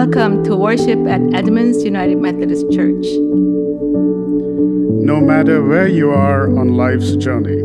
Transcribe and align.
Welcome 0.00 0.40
to 0.44 0.56
worship 0.56 1.06
at 1.06 1.20
Edmonds 1.34 1.84
United 1.84 2.16
Methodist 2.16 2.72
Church. 2.72 3.04
No 5.04 5.20
matter 5.20 5.62
where 5.62 5.86
you 5.86 6.08
are 6.08 6.46
on 6.58 6.74
life's 6.74 7.16
journey, 7.16 7.60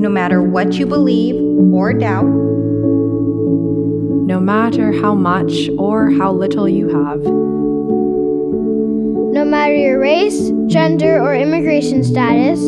no 0.00 0.08
matter 0.08 0.40
what 0.40 0.74
you 0.74 0.86
believe 0.86 1.34
or 1.74 1.92
doubt, 1.92 2.30
no 4.28 4.38
matter 4.38 4.92
how 4.92 5.12
much 5.12 5.68
or 5.76 6.08
how 6.12 6.30
little 6.30 6.68
you 6.68 6.86
have, 6.86 7.18
no 9.34 9.44
matter 9.44 9.74
your 9.74 9.98
race, 9.98 10.52
gender, 10.68 11.20
or 11.20 11.34
immigration 11.34 12.04
status, 12.04 12.60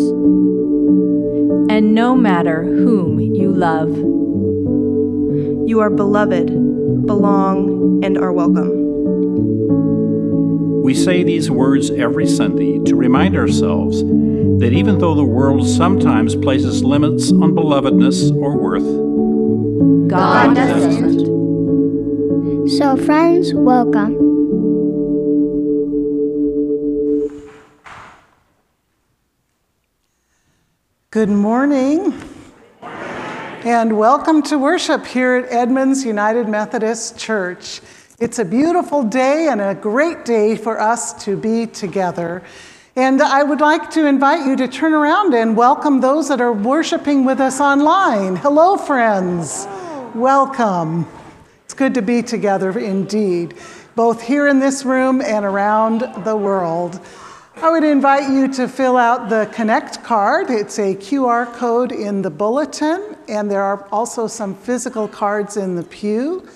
and 1.70 1.94
no 1.94 2.16
matter 2.16 2.64
whom 2.64 3.20
you 3.20 3.52
love. 3.52 3.96
You 5.68 5.78
are 5.78 5.90
beloved, 5.90 6.48
belong, 7.06 7.71
and 8.02 8.16
are 8.16 8.32
welcome. 8.32 8.90
We 10.82 10.94
say 10.94 11.22
these 11.22 11.50
words 11.50 11.90
every 11.90 12.26
Sunday 12.26 12.78
to 12.84 12.94
remind 12.96 13.36
ourselves 13.36 14.02
that 14.02 14.72
even 14.72 14.98
though 14.98 15.14
the 15.14 15.24
world 15.24 15.66
sometimes 15.66 16.36
places 16.36 16.84
limits 16.84 17.32
on 17.32 17.52
belovedness 17.52 18.32
or 18.36 18.56
worth, 18.56 18.84
God, 20.08 20.54
God 20.54 20.54
doesn't. 20.54 21.22
So, 22.68 22.96
friends, 22.96 23.52
welcome. 23.54 24.14
Good 31.10 31.28
morning. 31.28 32.21
And 33.64 33.96
welcome 33.96 34.42
to 34.44 34.58
worship 34.58 35.06
here 35.06 35.36
at 35.36 35.52
Edmonds 35.52 36.04
United 36.04 36.48
Methodist 36.48 37.16
Church. 37.16 37.80
It's 38.18 38.40
a 38.40 38.44
beautiful 38.44 39.04
day 39.04 39.46
and 39.52 39.60
a 39.60 39.72
great 39.72 40.24
day 40.24 40.56
for 40.56 40.80
us 40.80 41.12
to 41.26 41.36
be 41.36 41.68
together. 41.68 42.42
And 42.96 43.22
I 43.22 43.44
would 43.44 43.60
like 43.60 43.88
to 43.90 44.04
invite 44.04 44.44
you 44.44 44.56
to 44.56 44.66
turn 44.66 44.94
around 44.94 45.34
and 45.34 45.56
welcome 45.56 46.00
those 46.00 46.28
that 46.28 46.40
are 46.40 46.52
worshiping 46.52 47.24
with 47.24 47.38
us 47.38 47.60
online. 47.60 48.34
Hello, 48.34 48.76
friends. 48.76 49.68
Welcome. 50.12 51.06
It's 51.64 51.74
good 51.74 51.94
to 51.94 52.02
be 52.02 52.20
together 52.20 52.76
indeed, 52.76 53.54
both 53.94 54.22
here 54.22 54.48
in 54.48 54.58
this 54.58 54.84
room 54.84 55.20
and 55.20 55.44
around 55.44 56.00
the 56.24 56.36
world. 56.36 56.98
I 57.56 57.70
would 57.70 57.84
invite 57.84 58.30
you 58.30 58.48
to 58.54 58.66
fill 58.66 58.96
out 58.96 59.28
the 59.28 59.48
Connect 59.52 60.02
card. 60.02 60.50
It's 60.50 60.78
a 60.78 60.94
QR 60.94 61.52
code 61.52 61.92
in 61.92 62.22
the 62.22 62.30
bulletin, 62.30 63.14
and 63.28 63.50
there 63.50 63.62
are 63.62 63.86
also 63.92 64.26
some 64.26 64.54
physical 64.54 65.06
cards 65.06 65.58
in 65.58 65.76
the 65.76 65.82
pew. 65.82 66.48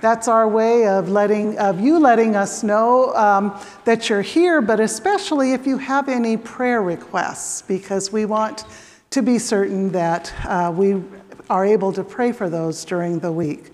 That's 0.00 0.28
our 0.28 0.48
way 0.48 0.86
of 0.86 1.08
letting 1.08 1.58
of 1.58 1.80
you 1.80 1.98
letting 1.98 2.36
us 2.36 2.62
know 2.62 3.14
um, 3.14 3.60
that 3.84 4.08
you're 4.08 4.22
here, 4.22 4.60
but 4.60 4.78
especially 4.78 5.52
if 5.52 5.66
you 5.66 5.76
have 5.76 6.08
any 6.08 6.36
prayer 6.36 6.82
requests, 6.82 7.62
because 7.62 8.12
we 8.12 8.24
want 8.24 8.64
to 9.10 9.22
be 9.22 9.38
certain 9.38 9.90
that 9.90 10.32
uh, 10.44 10.72
we 10.74 11.02
are 11.50 11.64
able 11.66 11.92
to 11.92 12.04
pray 12.04 12.30
for 12.30 12.48
those 12.48 12.84
during 12.84 13.18
the 13.18 13.32
week. 13.32 13.72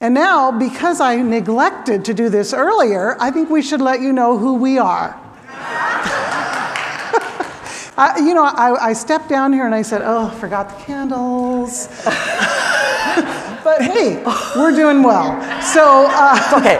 And 0.00 0.14
now, 0.14 0.50
because 0.50 1.00
I 1.00 1.16
neglected 1.16 2.06
to 2.06 2.14
do 2.14 2.30
this 2.30 2.54
earlier, 2.54 3.16
I 3.20 3.30
think 3.30 3.50
we 3.50 3.62
should 3.62 3.80
let 3.80 4.00
you 4.00 4.12
know 4.12 4.38
who 4.38 4.54
we 4.54 4.78
are. 4.78 5.20
I, 7.98 8.18
you 8.18 8.34
know, 8.34 8.44
I, 8.44 8.88
I, 8.88 8.92
stepped 8.92 9.30
down 9.30 9.54
here 9.54 9.64
and 9.64 9.74
I 9.74 9.80
said, 9.80 10.02
oh, 10.04 10.28
forgot 10.28 10.68
the 10.68 10.84
candles. 10.84 11.86
but 13.64 13.80
hey, 13.80 14.22
we're 14.54 14.76
doing 14.76 15.02
well. 15.02 15.40
So, 15.62 16.06
uh, 16.10 16.58
okay. 16.58 16.78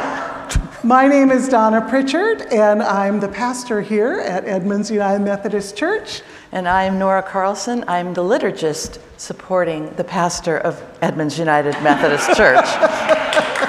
My 0.85 1.09
name 1.09 1.31
is 1.33 1.49
Donna 1.49 1.81
Pritchard, 1.89 2.43
and 2.53 2.83
I'm 2.83 3.19
the 3.19 3.29
pastor 3.29 3.81
here 3.81 4.21
at 4.21 4.45
Edmonds 4.45 4.91
United 4.91 5.25
Methodist 5.25 5.75
Church. 5.75 6.21
And 6.53 6.69
I'm 6.69 6.99
Nora 6.99 7.23
Carlson. 7.23 7.83
I'm 7.89 8.13
the 8.13 8.23
liturgist 8.23 9.01
supporting 9.17 9.95
the 9.95 10.05
pastor 10.05 10.59
of 10.59 10.81
Edmonds 11.01 11.39
United 11.39 11.73
Methodist 11.83 12.37
Church. 12.37 12.67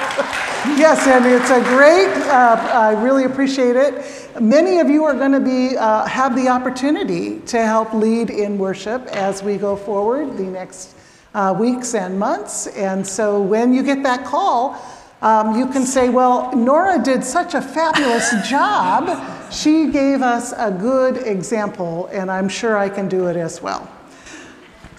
yes, 0.75 1.07
and 1.07 1.25
it's 1.25 1.49
a 1.49 1.61
great, 1.75 2.09
uh, 2.27 2.69
I 2.73 3.01
really 3.01 3.23
appreciate 3.23 3.75
it. 3.75 4.41
Many 4.41 4.79
of 4.79 4.89
you 4.89 5.03
are 5.05 5.13
going 5.13 5.31
to 5.31 5.39
be, 5.39 5.77
uh, 5.77 6.05
have 6.05 6.35
the 6.35 6.49
opportunity 6.49 7.39
to 7.41 7.65
help 7.65 7.93
lead 7.93 8.29
in 8.29 8.57
worship 8.57 9.05
as 9.07 9.41
we 9.41 9.57
go 9.57 9.75
forward 9.75 10.37
the 10.37 10.43
next 10.43 10.95
uh, 11.33 11.55
weeks 11.57 11.95
and 11.95 12.19
months. 12.19 12.67
And 12.67 13.05
so 13.05 13.41
when 13.41 13.73
you 13.73 13.83
get 13.83 14.03
that 14.03 14.25
call, 14.25 14.81
um, 15.21 15.57
you 15.57 15.67
can 15.67 15.85
say, 15.85 16.09
Well, 16.09 16.55
Nora 16.55 17.01
did 17.01 17.23
such 17.23 17.53
a 17.53 17.61
fabulous 17.61 18.33
job. 18.49 19.51
She 19.51 19.89
gave 19.91 20.21
us 20.21 20.53
a 20.57 20.71
good 20.71 21.25
example, 21.25 22.07
and 22.11 22.29
I'm 22.29 22.49
sure 22.49 22.77
I 22.77 22.89
can 22.89 23.07
do 23.07 23.27
it 23.27 23.37
as 23.37 23.61
well. 23.61 23.89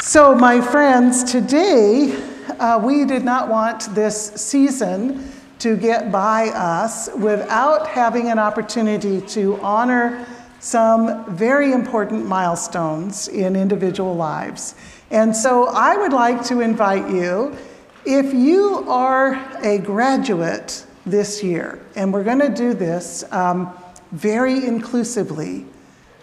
So, 0.01 0.35
my 0.35 0.61
friends, 0.61 1.25
today 1.25 2.17
uh, 2.59 2.81
we 2.83 3.05
did 3.05 3.25
not 3.25 3.49
want 3.49 3.95
this 3.95 4.33
season 4.35 5.33
to 5.59 5.77
get 5.77 6.13
by 6.13 6.49
us 6.51 7.09
without 7.17 7.89
having 7.89 8.31
an 8.31 8.39
opportunity 8.39 9.21
to 9.23 9.61
honor 9.61 10.27
some 10.61 11.25
very 11.37 11.73
important 11.73 12.27
milestones 12.27 13.29
in 13.29 13.57
individual 13.57 14.15
lives. 14.15 14.75
And 15.11 15.35
so 15.35 15.67
I 15.67 15.97
would 15.97 16.13
like 16.13 16.45
to 16.47 16.61
invite 16.61 17.11
you, 17.11 17.57
if 18.05 18.33
you 18.35 18.85
are 18.89 19.35
a 19.63 19.79
graduate 19.79 20.85
this 21.07 21.43
year, 21.43 21.81
and 21.97 22.13
we're 22.13 22.25
going 22.25 22.41
to 22.41 22.49
do 22.49 22.75
this 22.75 23.25
um, 23.33 23.73
very 24.13 24.67
inclusively, 24.67 25.67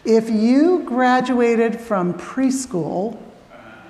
if 0.04 0.30
you 0.30 0.84
graduated 0.84 1.80
from 1.80 2.14
preschool, 2.14 3.18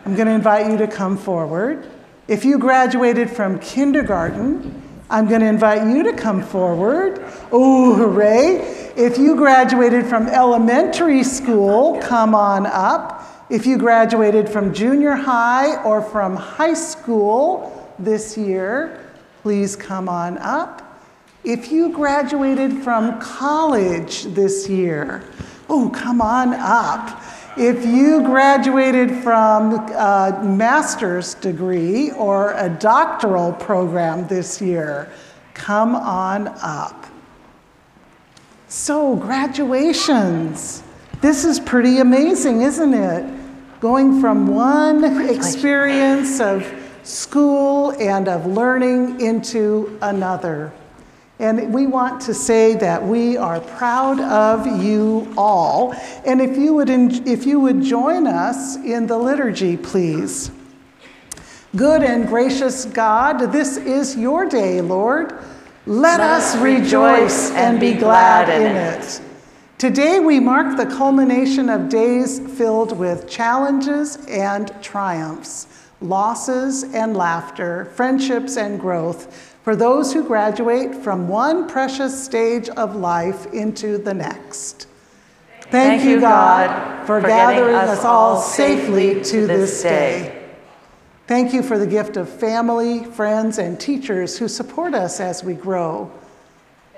I'm 0.05 0.15
going 0.15 0.27
to 0.27 0.33
invite 0.33 0.71
you 0.71 0.77
to 0.77 0.87
come 0.87 1.17
forward. 1.17 1.89
If 2.27 2.45
you 2.45 2.57
graduated 2.57 3.29
from 3.29 3.59
kindergarten, 3.59 4.81
I'm 5.09 5.27
going 5.27 5.41
to 5.41 5.47
invite 5.47 5.87
you 5.87 6.03
to 6.03 6.13
come 6.13 6.41
forward. 6.41 7.23
Oh, 7.51 7.93
hooray. 7.95 8.91
If 8.97 9.17
you 9.17 9.35
graduated 9.35 10.05
from 10.05 10.27
elementary 10.27 11.23
school, 11.23 11.99
come 12.01 12.33
on 12.33 12.65
up. 12.65 13.45
If 13.49 13.65
you 13.65 13.77
graduated 13.77 14.49
from 14.49 14.73
junior 14.73 15.11
high 15.11 15.83
or 15.83 16.01
from 16.01 16.35
high 16.35 16.73
school 16.73 17.93
this 17.99 18.37
year, 18.37 19.11
please 19.43 19.75
come 19.75 20.09
on 20.09 20.39
up. 20.39 20.81
If 21.43 21.71
you 21.71 21.91
graduated 21.91 22.79
from 22.79 23.19
college 23.19 24.23
this 24.23 24.67
year, 24.67 25.23
oh, 25.69 25.91
come 25.91 26.19
on 26.19 26.55
up. 26.55 27.21
If 27.57 27.85
you 27.85 28.21
graduated 28.21 29.23
from 29.23 29.75
a 29.75 30.41
master's 30.43 31.35
degree 31.35 32.11
or 32.11 32.51
a 32.51 32.67
doctoral 32.67 33.53
program 33.53 34.27
this 34.27 34.61
year, 34.61 35.09
come 35.53 35.95
on 35.95 36.49
up. 36.61 37.05
So, 38.67 39.15
graduations. 39.15 40.83
This 41.21 41.45
is 41.45 41.61
pretty 41.61 41.99
amazing, 41.99 42.61
isn't 42.61 42.93
it? 42.93 43.33
Going 43.79 44.19
from 44.19 44.47
one 44.47 45.29
experience 45.29 46.41
of 46.41 46.69
school 47.03 47.91
and 48.01 48.27
of 48.27 48.45
learning 48.47 49.21
into 49.21 49.97
another. 50.01 50.73
And 51.39 51.73
we 51.73 51.85
want 51.85 52.21
to 52.23 52.33
say 52.33 52.75
that 52.75 53.03
we 53.03 53.35
are 53.35 53.59
proud 53.59 54.21
of 54.21 54.81
you 54.81 55.33
all. 55.37 55.93
And 56.25 56.39
if 56.39 56.57
you 56.57 56.73
would, 56.75 56.89
if 56.89 57.45
you 57.45 57.59
would 57.59 57.81
join 57.81 58.25
us 58.25 58.77
in 58.77 59.07
the 59.07 59.17
liturgy, 59.17 59.75
please. 59.75 60.51
Good 61.75 62.03
and 62.03 62.25
gracious 62.25 62.85
God, 62.85 63.51
this 63.51 63.75
is 63.75 64.15
your 64.15 64.47
day, 64.47 64.79
Lord. 64.79 65.33
Let, 65.85 66.19
Let 66.19 66.21
us 66.21 66.55
rejoice 66.57 67.51
and 67.51 67.81
be 67.81 67.93
glad 67.93 68.47
in 68.49 68.75
it. 68.75 69.21
Today 69.77 70.21
we 70.21 70.39
mark 70.39 70.77
the 70.77 70.85
culmination 70.85 71.69
of 71.69 71.89
days 71.89 72.39
filled 72.39 72.97
with 72.97 73.29
challenges 73.29 74.25
and 74.27 74.71
triumphs, 74.81 75.67
losses 76.05 76.83
and 76.83 77.15
laughter, 77.17 77.85
friendships 77.95 78.57
and 78.57 78.79
growth 78.79 79.55
for 79.63 79.75
those 79.75 80.13
who 80.13 80.23
graduate 80.23 80.93
from 80.93 81.27
one 81.27 81.67
precious 81.67 82.23
stage 82.23 82.69
of 82.69 82.95
life 82.95 83.47
into 83.53 83.97
the 83.97 84.13
next. 84.13 84.87
Thank, 85.61 86.01
Thank 86.01 86.03
you, 86.03 86.19
God, 86.21 87.05
for, 87.07 87.19
for 87.19 87.27
gathering 87.27 87.75
us 87.75 88.05
all 88.05 88.39
safely 88.39 89.23
to 89.23 89.47
this 89.47 89.81
day. 89.81 90.43
Thank 91.27 91.53
you 91.53 91.63
for 91.63 91.79
the 91.79 91.87
gift 91.87 92.17
of 92.17 92.29
family, 92.29 93.03
friends, 93.03 93.57
and 93.57 93.79
teachers 93.79 94.37
who 94.37 94.47
support 94.47 94.93
us 94.93 95.19
as 95.19 95.43
we 95.43 95.55
grow. 95.55 96.11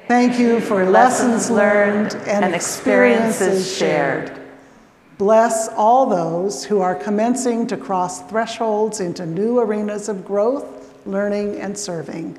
Thank 0.09 0.37
you 0.37 0.59
for 0.59 0.85
lessons 0.85 1.49
learned 1.49 2.15
and 2.27 2.53
experiences 2.53 3.77
shared. 3.77 4.36
Bless 5.17 5.67
all 5.69 6.05
those 6.05 6.63
who 6.63 6.79
are 6.79 6.93
commencing 6.93 7.65
to 7.67 7.77
cross 7.77 8.21
thresholds 8.29 8.99
into 8.99 9.25
new 9.25 9.59
arenas 9.59 10.09
of 10.09 10.23
growth, 10.23 10.95
learning, 11.07 11.59
and 11.59 11.75
serving. 11.77 12.37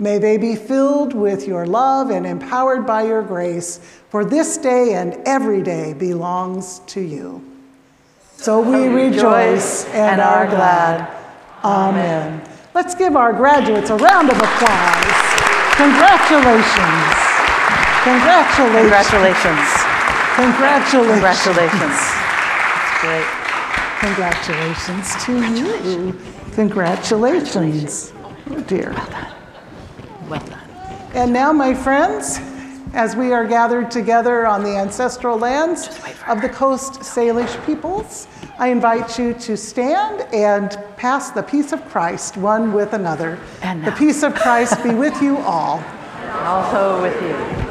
May 0.00 0.18
they 0.18 0.36
be 0.36 0.56
filled 0.56 1.14
with 1.14 1.46
your 1.46 1.64
love 1.66 2.10
and 2.10 2.26
empowered 2.26 2.86
by 2.86 3.02
your 3.02 3.22
grace, 3.22 3.78
for 4.10 4.24
this 4.24 4.56
day 4.56 4.94
and 4.94 5.14
every 5.26 5.62
day 5.62 5.92
belongs 5.92 6.80
to 6.86 7.00
you. 7.00 7.44
So 8.36 8.60
we 8.60 8.88
rejoice 8.88 9.84
and 9.86 10.20
are 10.20 10.46
glad. 10.46 11.08
Amen. 11.64 12.42
Let's 12.74 12.94
give 12.94 13.16
our 13.16 13.32
graduates 13.32 13.90
a 13.90 13.96
round 13.96 14.30
of 14.30 14.36
applause. 14.36 15.18
Congratulations. 15.74 17.14
Congratulations. 18.02 18.74
Congratulations. 18.74 19.87
Congratulations. 20.38 21.42
Congratulations. 21.42 21.98
That's 22.70 23.00
great. 23.00 23.26
Congratulations 23.98 25.24
to 25.24 25.32
you. 25.52 26.20
Congratulations. 26.52 28.12
Oh 28.48 28.60
dear. 28.60 28.92
Well 28.92 29.06
done. 29.08 29.34
Well 30.28 30.46
done. 30.46 30.70
And 31.14 31.32
now, 31.32 31.52
my 31.52 31.74
friends, 31.74 32.38
as 32.94 33.16
we 33.16 33.32
are 33.32 33.44
gathered 33.44 33.90
together 33.90 34.46
on 34.46 34.62
the 34.62 34.76
ancestral 34.76 35.36
lands 35.36 35.88
of 36.28 36.40
the 36.40 36.48
Coast 36.48 37.00
Salish 37.00 37.66
peoples, 37.66 38.28
I 38.60 38.68
invite 38.68 39.18
you 39.18 39.34
to 39.34 39.56
stand 39.56 40.20
and 40.32 40.78
pass 40.96 41.32
the 41.32 41.42
peace 41.42 41.72
of 41.72 41.84
Christ 41.88 42.36
one 42.36 42.72
with 42.72 42.92
another. 42.92 43.40
And 43.62 43.84
the 43.84 43.92
peace 43.92 44.22
of 44.22 44.36
Christ 44.36 44.84
be 44.84 44.94
with 44.94 45.20
you 45.20 45.38
all. 45.38 45.82
Also 46.44 47.02
with 47.02 47.20
you. 47.22 47.67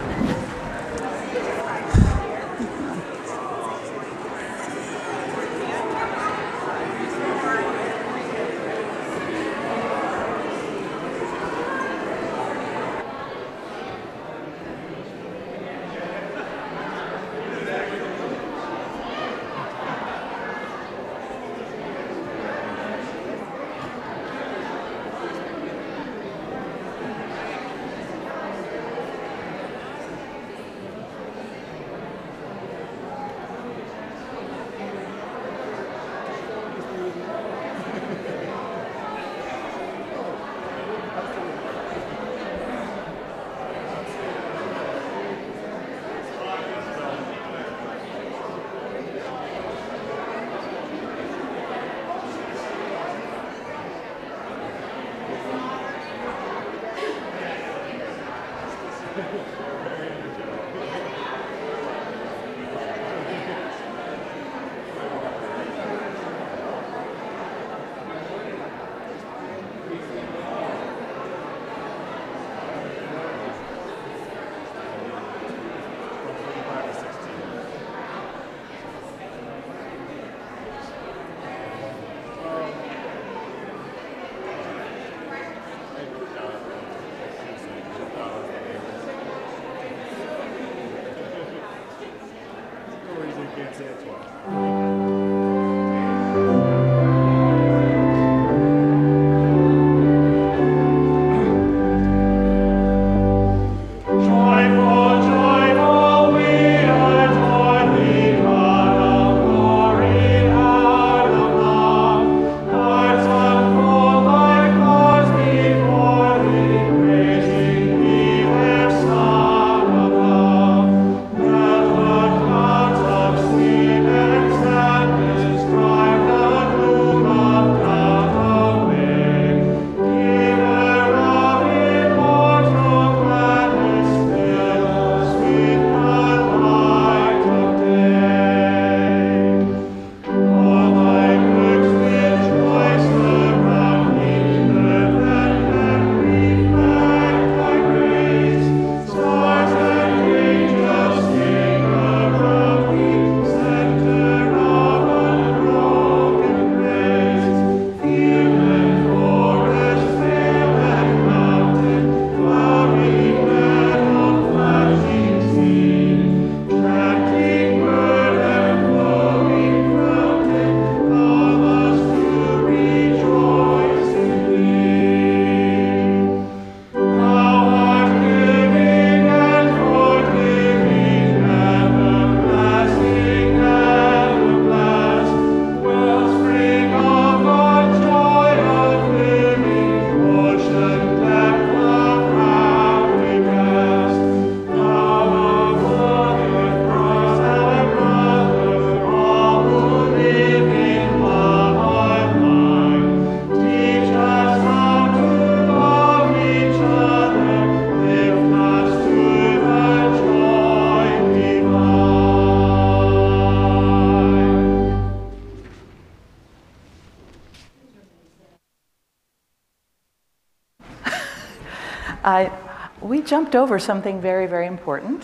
Jumped 223.48 223.56
over 223.56 223.80
something 223.80 224.20
very, 224.20 224.46
very 224.46 224.68
important, 224.68 225.24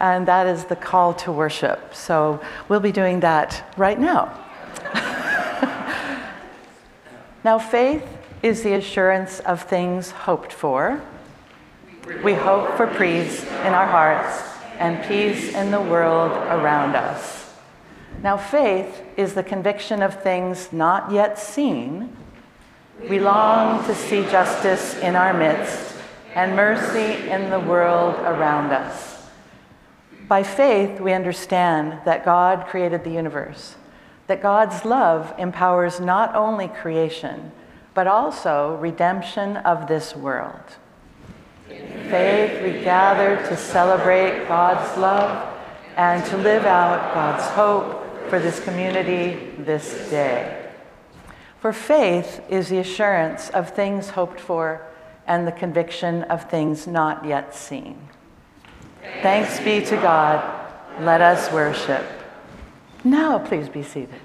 and 0.00 0.28
that 0.28 0.46
is 0.46 0.66
the 0.66 0.76
call 0.76 1.14
to 1.14 1.32
worship. 1.32 1.94
So 1.94 2.42
we'll 2.68 2.80
be 2.80 2.92
doing 2.92 3.20
that 3.20 3.72
right 3.78 3.98
now. 3.98 4.38
now, 7.42 7.58
faith 7.58 8.06
is 8.42 8.62
the 8.62 8.74
assurance 8.74 9.40
of 9.40 9.62
things 9.62 10.10
hoped 10.10 10.52
for. 10.52 11.00
We 12.22 12.34
hope 12.34 12.76
for 12.76 12.86
peace 12.86 13.44
in 13.44 13.72
our 13.72 13.86
hearts 13.86 14.42
and 14.78 15.02
peace 15.04 15.54
in 15.54 15.70
the 15.70 15.80
world 15.80 16.32
around 16.32 16.96
us. 16.96 17.50
Now, 18.22 18.36
faith 18.36 19.02
is 19.16 19.32
the 19.32 19.42
conviction 19.42 20.02
of 20.02 20.22
things 20.22 20.70
not 20.70 21.10
yet 21.10 21.38
seen. 21.38 22.14
We 23.08 23.20
long 23.20 23.82
to 23.86 23.94
see 23.94 24.20
justice 24.24 24.98
in 24.98 25.16
our 25.16 25.32
midst 25.32 25.81
and 26.34 26.56
mercy 26.56 27.28
in 27.28 27.50
the 27.50 27.60
world 27.60 28.14
around 28.20 28.72
us. 28.72 29.26
By 30.28 30.42
faith, 30.42 30.98
we 31.00 31.12
understand 31.12 32.00
that 32.04 32.24
God 32.24 32.66
created 32.66 33.04
the 33.04 33.10
universe, 33.10 33.76
that 34.28 34.40
God's 34.40 34.84
love 34.84 35.34
empowers 35.38 36.00
not 36.00 36.34
only 36.34 36.68
creation, 36.68 37.52
but 37.92 38.06
also 38.06 38.76
redemption 38.76 39.58
of 39.58 39.88
this 39.88 40.16
world. 40.16 40.76
In 41.68 42.10
faith, 42.10 42.62
we 42.62 42.82
gather 42.82 43.36
to 43.48 43.56
celebrate 43.56 44.46
God's 44.48 44.96
love 44.98 45.48
and 45.96 46.24
to 46.26 46.36
live 46.38 46.64
out 46.64 47.12
God's 47.12 47.44
hope 47.48 48.28
for 48.30 48.38
this 48.38 48.60
community 48.60 49.52
this 49.58 50.08
day. 50.08 50.70
For 51.60 51.72
faith 51.72 52.42
is 52.48 52.70
the 52.70 52.78
assurance 52.78 53.50
of 53.50 53.70
things 53.70 54.10
hoped 54.10 54.40
for 54.40 54.86
and 55.26 55.46
the 55.46 55.52
conviction 55.52 56.22
of 56.24 56.50
things 56.50 56.86
not 56.86 57.24
yet 57.24 57.54
seen. 57.54 58.08
Thanks 59.22 59.58
be 59.60 59.84
to 59.86 59.96
God. 59.96 60.42
Let 61.00 61.20
us 61.20 61.50
worship. 61.52 62.04
Now, 63.04 63.38
please 63.38 63.68
be 63.68 63.82
seated. 63.82 64.20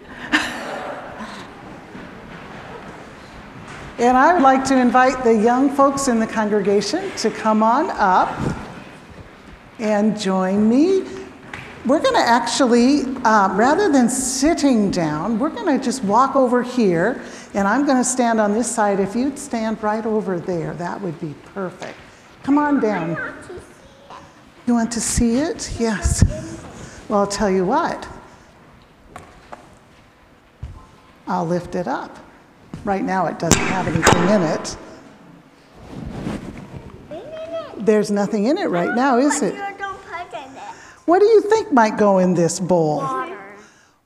And 3.99 4.15
I 4.15 4.31
would 4.31 4.43
like 4.43 4.63
to 4.65 4.79
invite 4.79 5.23
the 5.23 5.33
young 5.33 5.71
folks 5.71 6.07
in 6.07 6.19
the 6.19 6.27
congregation 6.27 7.09
to 7.17 7.31
come 7.31 7.63
on 7.63 7.89
up 7.89 8.29
and 9.79 10.19
join 10.19 10.69
me. 10.69 11.16
We're 11.87 12.01
going 12.01 12.15
to 12.15 12.19
actually, 12.19 13.03
uh, 13.23 13.55
rather 13.55 13.89
than 13.89 14.09
sitting 14.09 14.91
down, 14.91 15.39
we're 15.39 15.47
going 15.49 15.79
to 15.79 15.81
just 15.81 16.03
walk 16.03 16.35
over 16.35 16.61
here, 16.61 17.21
and 17.53 17.65
I'm 17.65 17.85
going 17.85 17.95
to 17.95 18.03
stand 18.03 18.41
on 18.41 18.51
this 18.53 18.69
side. 18.69 18.99
If 18.99 19.15
you'd 19.15 19.39
stand 19.39 19.81
right 19.81 20.05
over 20.05 20.37
there, 20.37 20.73
that 20.73 20.99
would 20.99 21.17
be 21.21 21.33
perfect. 21.53 21.97
Come 22.43 22.57
on 22.57 22.81
down. 22.81 23.11
You 24.65 24.73
want 24.73 24.91
to 24.91 24.99
see 24.99 25.37
it? 25.37 25.73
Yes. 25.79 26.25
Well, 27.07 27.19
I'll 27.19 27.27
tell 27.27 27.49
you 27.49 27.63
what. 27.63 28.05
I'll 31.25 31.47
lift 31.47 31.73
it 31.73 31.87
up. 31.87 32.19
Right 32.83 33.03
now, 33.03 33.27
it 33.27 33.39
doesn't 33.39 33.61
have 33.61 33.87
anything 33.87 34.27
in 34.27 34.41
it. 34.43 34.77
There's 37.77 38.11
nothing 38.11 38.43
in 38.43 38.57
it 38.57 38.69
right 38.69 38.93
now, 38.93 39.17
is 39.19 39.41
it? 39.41 39.76
What 41.07 41.19
do 41.19 41.25
you 41.25 41.39
think 41.39 41.71
might 41.71 41.97
go 41.97 42.17
in 42.17 42.33
this 42.33 42.59
bowl? 42.59 42.97
Water. 42.97 43.37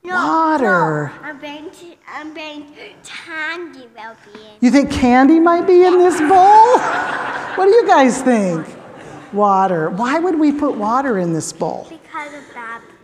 Water. 0.04 1.12
I'm 1.20 1.40
being, 1.40 1.68
I'm 2.06 2.32
being 2.32 2.72
candy 3.02 3.88
will 3.96 4.16
be 4.32 4.38
in. 4.38 4.54
You 4.60 4.70
think 4.70 4.92
candy 4.92 5.40
might 5.40 5.66
be 5.66 5.82
in 5.84 5.98
this 5.98 6.20
bowl? 6.20 6.78
What 7.56 7.64
do 7.66 7.70
you 7.72 7.88
guys 7.88 8.22
think? 8.22 8.68
Water. 9.32 9.90
Why 9.90 10.20
would 10.20 10.38
we 10.38 10.52
put 10.52 10.76
water 10.76 11.18
in 11.18 11.32
this 11.32 11.52
bowl? 11.52 11.88
Because 11.90 12.34
of 12.34 12.54
baptism. 12.54 12.96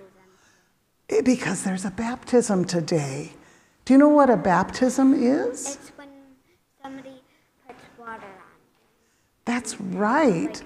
Eh, 1.11 1.21
Because 1.23 1.65
there's 1.65 1.85
a 1.85 1.91
baptism 1.91 2.65
today. 2.67 3.33
Do 3.85 3.95
you 3.95 3.99
know 3.99 4.11
what 4.11 4.31
a 4.31 4.37
baptism 4.37 5.13
is? 5.13 5.75
It's 5.75 5.89
when 5.97 6.09
somebody 6.81 7.21
puts 7.67 7.81
water 7.99 8.13
on. 8.27 8.53
That's 9.45 9.81
right. 9.81 10.63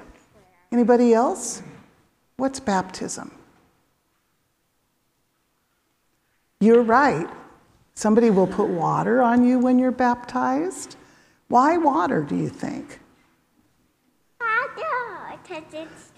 Anybody 0.71 1.15
else? 1.15 1.63
What's 2.43 2.59
baptism? 2.59 3.31
You're 6.59 6.83
right. 6.83 7.29
Somebody 7.95 8.31
will 8.31 8.49
put 8.49 8.69
water 8.69 9.23
on 9.23 9.45
you 9.45 9.61
when 9.61 9.79
you're 9.79 9.93
baptized. 9.93 10.97
Why 11.47 11.77
water, 11.77 12.21
do 12.21 12.35
you 12.35 12.49
think? 12.49 12.99
I 14.41 14.69
know, 14.77 15.39
because 15.41 15.73
it's 15.73 16.11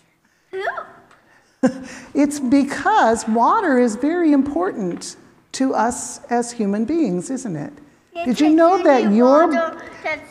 poop. 1.60 1.86
It's 2.14 2.40
because 2.40 3.28
water 3.28 3.78
is 3.78 3.96
very 3.96 4.32
important 4.32 5.16
to 5.52 5.74
us 5.74 6.24
as 6.30 6.52
human 6.52 6.86
beings, 6.86 7.28
isn't 7.28 7.54
it? 7.54 7.74
Did 8.14 8.40
you 8.40 8.50
know 8.50 8.82
that 8.82 9.12
your 9.12 9.52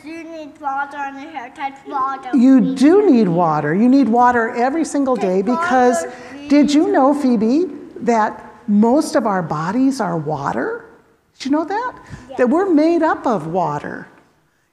you 0.04 0.24
need 0.24 0.58
water 0.60 0.96
on 0.96 1.20
your 1.20 1.30
hair, 1.30 1.52
that's 1.54 1.86
water. 1.86 2.30
You 2.36 2.74
do 2.74 3.10
need 3.10 3.28
water. 3.28 3.74
You 3.74 3.88
need 3.88 4.08
water 4.08 4.50
every 4.50 4.84
single 4.84 5.16
day 5.16 5.42
because 5.42 6.06
did 6.48 6.72
you 6.72 6.92
know, 6.92 7.12
Phoebe, 7.14 7.66
that 7.96 8.54
most 8.68 9.14
of 9.16 9.26
our 9.26 9.42
bodies 9.42 10.00
are 10.00 10.16
water? 10.16 10.86
Did 11.34 11.46
you 11.46 11.50
know 11.50 11.64
that? 11.64 11.98
That 12.38 12.48
we're 12.48 12.70
made 12.72 13.02
up 13.02 13.26
of 13.26 13.48
water. 13.48 14.08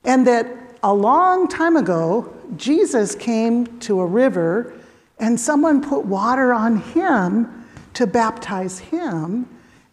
And 0.04 0.26
that 0.28 0.48
a 0.84 0.94
long 0.94 1.48
time 1.48 1.76
ago, 1.76 2.34
Jesus 2.58 3.16
came 3.16 3.80
to 3.80 4.00
a 4.00 4.06
river 4.06 4.74
and 5.20 5.40
someone 5.40 5.82
put 5.82 6.06
water 6.06 6.54
on 6.54 6.78
him 6.78 7.66
to 7.94 8.08
baptize 8.08 8.80
him 8.80 9.48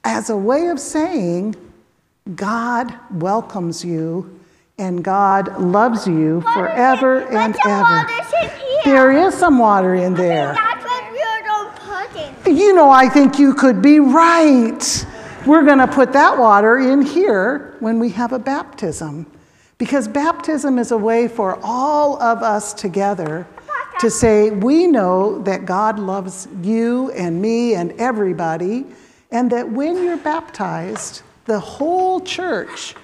as 0.04 0.30
a 0.30 0.36
way 0.36 0.68
of 0.68 0.80
saying, 0.80 1.54
God 2.34 2.94
welcomes 3.10 3.84
you 3.84 4.40
and 4.78 5.02
God 5.02 5.60
loves 5.60 6.06
you 6.06 6.40
forever 6.40 7.26
and 7.28 7.56
ever. 7.66 8.08
There 8.84 9.10
is 9.10 9.34
some 9.34 9.58
water 9.58 9.94
in 9.94 10.14
there. 10.14 10.54
That's 10.54 10.84
what 10.84 11.12
we 11.12 11.18
don't 11.44 11.74
put 11.76 12.46
in. 12.46 12.56
You 12.56 12.74
know, 12.74 12.90
I 12.90 13.08
think 13.08 13.38
you 13.38 13.54
could 13.54 13.82
be 13.82 13.98
right. 13.98 15.06
We're 15.46 15.64
going 15.64 15.78
to 15.78 15.88
put 15.88 16.12
that 16.12 16.38
water 16.38 16.78
in 16.78 17.02
here 17.02 17.76
when 17.80 17.98
we 17.98 18.10
have 18.10 18.32
a 18.32 18.38
baptism. 18.38 19.26
Because 19.78 20.08
baptism 20.08 20.78
is 20.78 20.90
a 20.90 20.96
way 20.96 21.28
for 21.28 21.58
all 21.62 22.20
of 22.20 22.42
us 22.42 22.74
together 22.74 23.46
to 24.00 24.10
say, 24.10 24.50
we 24.50 24.86
know 24.86 25.40
that 25.42 25.64
God 25.64 25.98
loves 25.98 26.46
you 26.62 27.10
and 27.12 27.40
me 27.40 27.74
and 27.74 27.92
everybody, 27.92 28.86
and 29.30 29.50
that 29.50 29.68
when 29.70 30.04
you're 30.04 30.16
baptized, 30.16 31.22
the 31.48 31.58
whole 31.58 32.20
church 32.20 32.94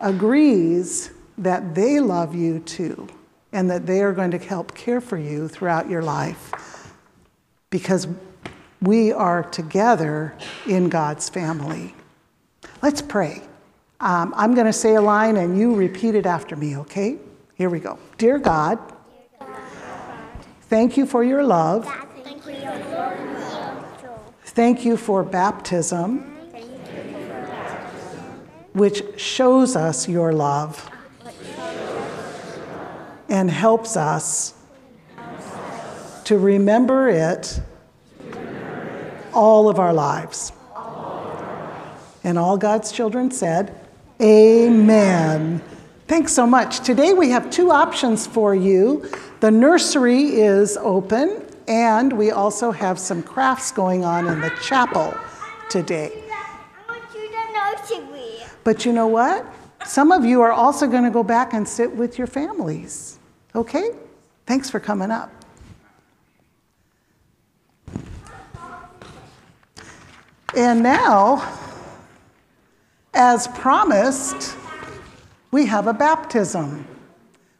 agrees 0.00 1.10
that 1.36 1.74
they 1.74 1.98
love 1.98 2.34
you 2.34 2.60
too, 2.60 3.08
and 3.52 3.68
that 3.68 3.84
they 3.84 4.00
are 4.00 4.12
going 4.12 4.30
to 4.30 4.38
help 4.38 4.74
care 4.76 5.00
for 5.00 5.18
you 5.18 5.48
throughout 5.48 5.90
your 5.90 6.02
life 6.02 6.92
because 7.70 8.06
we 8.80 9.10
are 9.10 9.42
together 9.42 10.34
in 10.68 10.88
God's 10.88 11.28
family. 11.28 11.94
Let's 12.80 13.02
pray. 13.02 13.42
Um, 13.98 14.32
I'm 14.36 14.54
going 14.54 14.66
to 14.66 14.72
say 14.72 14.94
a 14.94 15.02
line 15.02 15.36
and 15.36 15.58
you 15.58 15.74
repeat 15.74 16.14
it 16.14 16.26
after 16.26 16.54
me, 16.54 16.76
okay? 16.76 17.16
Here 17.54 17.70
we 17.70 17.80
go. 17.80 17.98
Dear 18.18 18.38
God, 18.38 18.78
thank 20.62 20.96
you 20.96 21.06
for 21.06 21.24
your 21.24 21.42
love. 21.42 21.86
Thank 22.22 22.46
you 22.46 22.52
for 22.52 23.14
Thank 24.44 24.84
you 24.84 24.96
for 24.96 25.24
baptism, 25.24 26.33
which 28.74 29.02
shows 29.18 29.76
us 29.76 30.08
your 30.08 30.32
love 30.32 30.90
and 33.28 33.50
helps 33.50 33.96
us 33.96 34.54
to 36.24 36.38
remember 36.38 37.08
it 37.08 37.60
all 39.32 39.68
of 39.68 39.78
our 39.78 39.92
lives. 39.92 40.52
And 42.24 42.38
all 42.38 42.56
God's 42.56 42.90
children 42.90 43.30
said, 43.30 43.78
Amen. 44.20 45.62
Thanks 46.06 46.32
so 46.32 46.46
much. 46.46 46.80
Today 46.80 47.12
we 47.12 47.30
have 47.30 47.50
two 47.50 47.70
options 47.70 48.26
for 48.26 48.54
you. 48.54 49.10
The 49.40 49.50
nursery 49.50 50.36
is 50.36 50.76
open, 50.78 51.42
and 51.68 52.12
we 52.12 52.30
also 52.30 52.70
have 52.70 52.98
some 52.98 53.22
crafts 53.22 53.72
going 53.72 54.04
on 54.04 54.26
in 54.26 54.40
the 54.40 54.50
chapel 54.62 55.14
today. 55.68 56.12
I 56.30 56.92
want 56.92 57.02
you 57.14 57.28
to 57.28 57.52
know 57.52 57.74
nursery. 57.88 58.53
But 58.64 58.86
you 58.86 58.92
know 58.92 59.06
what? 59.06 59.46
Some 59.86 60.10
of 60.10 60.24
you 60.24 60.40
are 60.40 60.52
also 60.52 60.86
going 60.86 61.04
to 61.04 61.10
go 61.10 61.22
back 61.22 61.52
and 61.52 61.68
sit 61.68 61.94
with 61.94 62.16
your 62.16 62.26
families. 62.26 63.18
Okay? 63.54 63.90
Thanks 64.46 64.70
for 64.70 64.80
coming 64.80 65.10
up. 65.10 65.30
And 70.56 70.82
now, 70.82 71.52
as 73.12 73.48
promised, 73.48 74.56
we 75.50 75.66
have 75.66 75.86
a 75.86 75.92
baptism. 75.92 76.86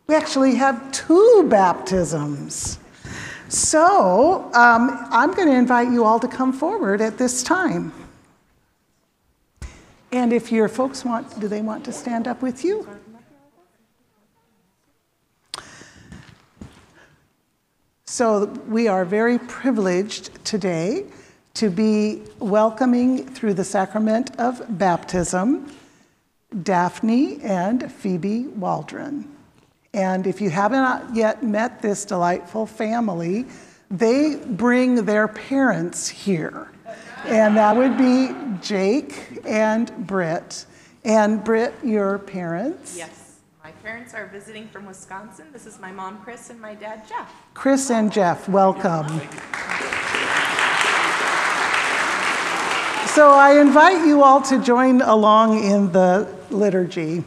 We 0.07 0.15
actually 0.15 0.55
have 0.55 0.93
two 0.93 1.47
baptisms. 1.49 2.79
So 3.49 4.51
um, 4.55 5.07
I'm 5.11 5.33
going 5.33 5.49
to 5.49 5.55
invite 5.55 5.91
you 5.91 6.05
all 6.05 6.19
to 6.21 6.29
come 6.29 6.53
forward 6.53 7.01
at 7.01 7.19
this 7.19 7.43
time. 7.43 7.93
And 10.15 10.33
if 10.33 10.53
your 10.53 10.69
folks 10.69 11.05
want, 11.05 11.41
do 11.41 11.49
they 11.49 11.61
want 11.61 11.85
to 11.87 11.93
stand 11.93 12.29
up 12.29 12.41
with 12.41 12.65
you? 12.65 12.87
So 18.07 18.45
we 18.69 18.87
are 18.87 19.05
very 19.05 19.41
privileged 19.41 20.33
today 20.45 21.07
to 21.55 21.69
be 21.69 22.23
welcoming 22.39 23.27
through 23.27 23.55
the 23.55 23.65
sacrament 23.65 24.31
of 24.39 24.63
baptism 24.79 25.73
Daphne 26.63 27.41
and 27.43 27.91
Phoebe 27.91 28.47
Waldron. 28.47 29.29
And 29.93 30.29
if 30.29 30.41
you 30.41 30.49
haven't 30.49 31.17
yet 31.17 31.43
met 31.43 31.83
this 31.83 32.05
delightful 32.05 32.67
family, 32.67 33.47
they 33.91 34.37
bring 34.37 35.07
their 35.07 35.27
parents 35.27 36.09
here. 36.09 36.69
And 37.27 37.57
that 37.57 37.75
would 37.75 37.97
be 37.97 38.35
Jake 38.61 39.41
and 39.47 39.91
Britt. 40.07 40.67
And 41.05 41.43
Britt, 41.43 41.75
your 41.83 42.19
parents? 42.19 42.97
Yes, 42.97 43.41
my 43.63 43.71
parents 43.71 44.13
are 44.15 44.27
visiting 44.27 44.69
from 44.69 44.85
Wisconsin. 44.85 45.47
This 45.53 45.67
is 45.67 45.81
my 45.81 45.91
mom, 45.91 46.21
Chris, 46.23 46.51
and 46.51 46.61
my 46.61 46.75
dad, 46.75 47.03
Jeff. 47.09 47.33
Chris 47.55 47.91
and 47.91 48.13
Jeff, 48.13 48.49
welcome. 48.49 49.07
So 53.15 53.31
I 53.31 53.59
invite 53.61 54.07
you 54.07 54.23
all 54.23 54.43
to 54.43 54.63
join 54.63 55.01
along 55.01 55.63
in 55.65 55.93
the 55.93 56.29
liturgy. 56.51 57.25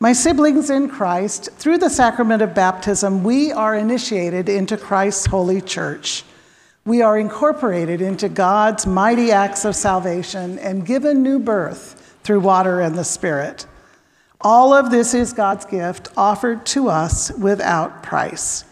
My 0.00 0.12
siblings 0.12 0.70
in 0.70 0.88
Christ, 0.88 1.50
through 1.52 1.78
the 1.78 1.90
sacrament 1.90 2.40
of 2.42 2.54
baptism, 2.54 3.22
we 3.22 3.52
are 3.52 3.76
initiated 3.76 4.48
into 4.48 4.76
Christ's 4.76 5.26
holy 5.26 5.60
church. 5.60 6.24
We 6.84 7.00
are 7.00 7.16
incorporated 7.16 8.00
into 8.00 8.28
God's 8.28 8.86
mighty 8.86 9.30
acts 9.30 9.64
of 9.64 9.76
salvation 9.76 10.58
and 10.58 10.84
given 10.84 11.22
new 11.22 11.38
birth 11.38 12.16
through 12.24 12.40
water 12.40 12.80
and 12.80 12.96
the 12.96 13.04
Spirit. 13.04 13.66
All 14.40 14.74
of 14.74 14.90
this 14.90 15.14
is 15.14 15.32
God's 15.32 15.64
gift 15.64 16.08
offered 16.16 16.66
to 16.66 16.88
us 16.88 17.30
without 17.38 18.02
price. 18.02 18.64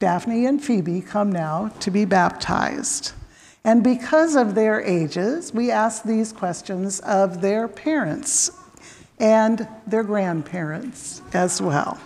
Daphne 0.00 0.46
and 0.46 0.62
Phoebe 0.62 1.00
come 1.00 1.30
now 1.30 1.68
to 1.78 1.92
be 1.92 2.04
baptized. 2.04 3.12
And 3.62 3.84
because 3.84 4.34
of 4.34 4.56
their 4.56 4.80
ages, 4.80 5.54
we 5.54 5.70
ask 5.70 6.02
these 6.02 6.32
questions 6.32 6.98
of 7.00 7.40
their 7.42 7.68
parents 7.68 8.50
and 9.20 9.68
their 9.86 10.02
grandparents 10.02 11.22
as 11.32 11.62
well. 11.62 12.00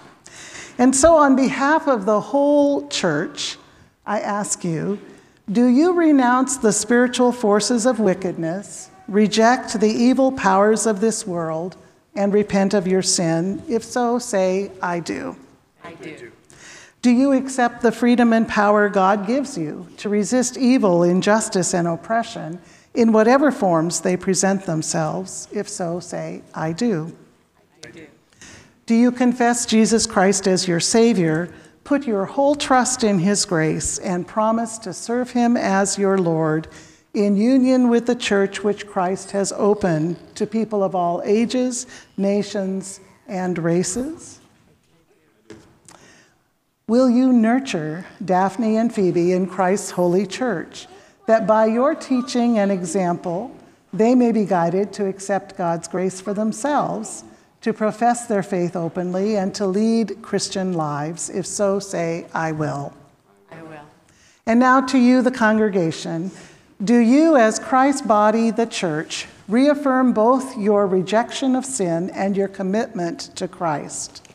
And 0.76 0.94
so, 0.94 1.16
on 1.16 1.34
behalf 1.34 1.88
of 1.88 2.04
the 2.04 2.20
whole 2.20 2.88
church, 2.88 3.56
I 4.06 4.20
ask 4.20 4.64
you 4.64 4.98
do 5.50 5.66
you 5.66 5.92
renounce 5.94 6.56
the 6.56 6.72
spiritual 6.72 7.32
forces 7.32 7.84
of 7.84 7.98
wickedness, 7.98 8.90
reject 9.08 9.80
the 9.80 9.90
evil 9.90 10.30
powers 10.30 10.86
of 10.86 11.00
this 11.00 11.26
world, 11.26 11.76
and 12.14 12.32
repent 12.32 12.72
of 12.74 12.86
your 12.86 13.02
sin? 13.02 13.62
If 13.68 13.82
so, 13.82 14.18
say, 14.18 14.70
I 14.80 15.00
do. 15.00 15.36
I 15.82 15.94
do. 15.94 16.30
Do 17.02 17.10
you 17.10 17.32
accept 17.32 17.80
the 17.80 17.90
freedom 17.92 18.32
and 18.32 18.46
power 18.46 18.88
God 18.88 19.26
gives 19.26 19.56
you 19.56 19.88
to 19.96 20.08
resist 20.08 20.56
evil, 20.56 21.02
injustice, 21.02 21.74
and 21.74 21.88
oppression 21.88 22.60
in 22.94 23.12
whatever 23.12 23.50
forms 23.50 24.00
they 24.02 24.16
present 24.16 24.66
themselves? 24.66 25.48
If 25.50 25.68
so, 25.68 25.98
say, 25.98 26.42
I 26.54 26.72
do. 26.72 27.16
I 27.84 27.90
do. 27.90 28.06
Do 28.86 28.94
you 28.94 29.10
confess 29.10 29.66
Jesus 29.66 30.06
Christ 30.06 30.46
as 30.46 30.68
your 30.68 30.80
Savior, 30.80 31.52
put 31.84 32.06
your 32.06 32.24
whole 32.24 32.54
trust 32.54 33.04
in 33.04 33.18
His 33.18 33.44
grace, 33.44 33.98
and 33.98 34.26
promise 34.26 34.78
to 34.78 34.92
serve 34.92 35.30
Him 35.30 35.56
as 35.56 35.98
your 35.98 36.18
Lord 36.18 36.68
in 37.12 37.36
union 37.36 37.88
with 37.88 38.06
the 38.06 38.14
church 38.14 38.62
which 38.62 38.86
Christ 38.86 39.32
has 39.32 39.52
opened 39.52 40.16
to 40.36 40.46
people 40.46 40.84
of 40.84 40.94
all 40.94 41.22
ages, 41.24 41.86
nations, 42.16 43.00
and 43.26 43.58
races? 43.58 44.40
Will 46.86 47.08
you 47.08 47.32
nurture 47.32 48.06
Daphne 48.24 48.76
and 48.76 48.92
Phoebe 48.92 49.32
in 49.32 49.46
Christ's 49.46 49.92
holy 49.92 50.26
church, 50.26 50.88
that 51.26 51.46
by 51.46 51.66
your 51.66 51.94
teaching 51.94 52.58
and 52.58 52.72
example, 52.72 53.54
they 53.92 54.14
may 54.14 54.32
be 54.32 54.44
guided 54.44 54.92
to 54.94 55.06
accept 55.06 55.56
God's 55.56 55.86
grace 55.86 56.20
for 56.20 56.34
themselves, 56.34 57.22
to 57.62 57.72
profess 57.72 58.26
their 58.26 58.42
faith 58.42 58.74
openly, 58.74 59.36
and 59.36 59.54
to 59.54 59.66
lead 59.66 60.22
Christian 60.22 60.72
lives? 60.72 61.28
If 61.30 61.46
so, 61.46 61.78
say, 61.78 62.26
I 62.32 62.52
will. 62.52 62.92
I 63.50 63.62
will. 63.62 63.86
And 64.46 64.58
now 64.58 64.80
to 64.80 64.98
you, 64.98 65.22
the 65.22 65.30
congregation. 65.30 66.30
Do 66.82 66.96
you, 66.96 67.36
as 67.36 67.58
Christ's 67.58 68.02
body, 68.02 68.50
the 68.50 68.66
church, 68.66 69.26
reaffirm 69.48 70.14
both 70.14 70.56
your 70.56 70.86
rejection 70.86 71.54
of 71.54 71.66
sin 71.66 72.08
and 72.10 72.36
your 72.36 72.48
commitment 72.48 73.36
to 73.36 73.46
Christ? 73.46 74.26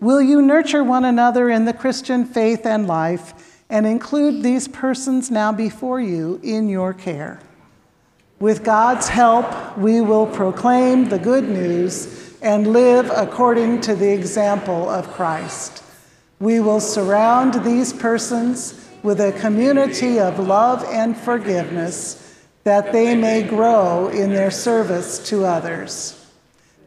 Will 0.00 0.20
you 0.20 0.42
nurture 0.42 0.84
one 0.84 1.06
another 1.06 1.48
in 1.48 1.64
the 1.64 1.72
Christian 1.72 2.26
faith 2.26 2.66
and 2.66 2.86
life 2.86 3.62
and 3.70 3.86
include 3.86 4.42
these 4.42 4.68
persons 4.68 5.30
now 5.30 5.50
before 5.50 6.00
you 6.00 6.38
in 6.42 6.68
your 6.68 6.92
care? 6.92 7.40
With 8.40 8.64
God's 8.64 9.08
help, 9.08 9.78
we 9.78 10.00
will 10.00 10.26
proclaim 10.26 11.08
the 11.08 11.18
good 11.18 11.48
news 11.48 12.36
and 12.42 12.72
live 12.72 13.10
according 13.14 13.80
to 13.82 13.94
the 13.94 14.12
example 14.12 14.88
of 14.90 15.10
Christ. 15.12 15.82
We 16.40 16.60
will 16.60 16.80
surround 16.80 17.64
these 17.64 17.92
persons 17.92 18.86
with 19.02 19.20
a 19.20 19.32
community 19.32 20.18
of 20.18 20.38
love 20.38 20.84
and 20.90 21.16
forgiveness 21.16 22.20
that 22.64 22.92
they 22.92 23.14
may 23.14 23.42
grow 23.42 24.08
in 24.08 24.30
their 24.30 24.50
service 24.50 25.18
to 25.28 25.44
others. 25.44 26.20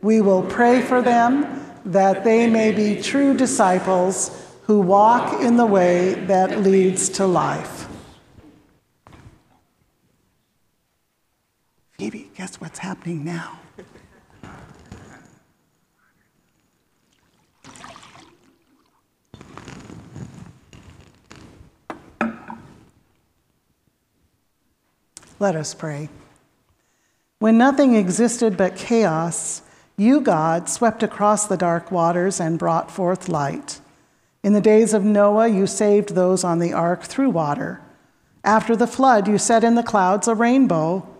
We 0.02 0.22
will 0.22 0.44
pray 0.44 0.82
for 0.82 1.02
them 1.02 1.64
that 1.86 2.24
they 2.24 2.48
may 2.48 2.72
be 2.72 3.02
true 3.02 3.36
disciples 3.36 4.46
who 4.64 4.82
walk 4.82 5.42
in 5.42 5.56
the 5.56 5.66
way 5.66 6.14
that 6.26 6.62
leads 6.62 7.08
to 7.10 7.26
life. 7.26 7.87
Phoebe, 11.98 12.30
guess 12.36 12.62
what's 12.62 12.78
happening 12.78 13.26
now? 13.26 13.58
Let 25.40 25.56
us 25.56 25.74
pray. 25.74 26.10
When 27.40 27.58
nothing 27.58 27.96
existed 27.96 28.58
but 28.58 28.76
chaos, 28.76 29.64
you, 29.98 30.22
God, 30.22 30.70
swept 30.70 31.02
across 31.02 31.48
the 31.48 31.58
dark 31.58 31.92
waters 31.92 32.40
and 32.40 32.60
brought 32.60 32.92
forth 32.92 33.28
light. 33.28 33.82
In 34.44 34.54
the 34.54 34.62
days 34.62 34.94
of 34.94 35.04
Noah, 35.04 35.48
you 35.48 35.66
saved 35.66 36.14
those 36.14 36.44
on 36.44 36.60
the 36.60 36.74
ark 36.74 37.06
through 37.06 37.32
water. 37.32 37.82
After 38.44 38.76
the 38.76 38.86
flood, 38.86 39.28
you 39.28 39.40
set 39.40 39.64
in 39.64 39.74
the 39.74 39.82
clouds 39.82 40.28
a 40.28 40.36
rainbow. 40.36 41.17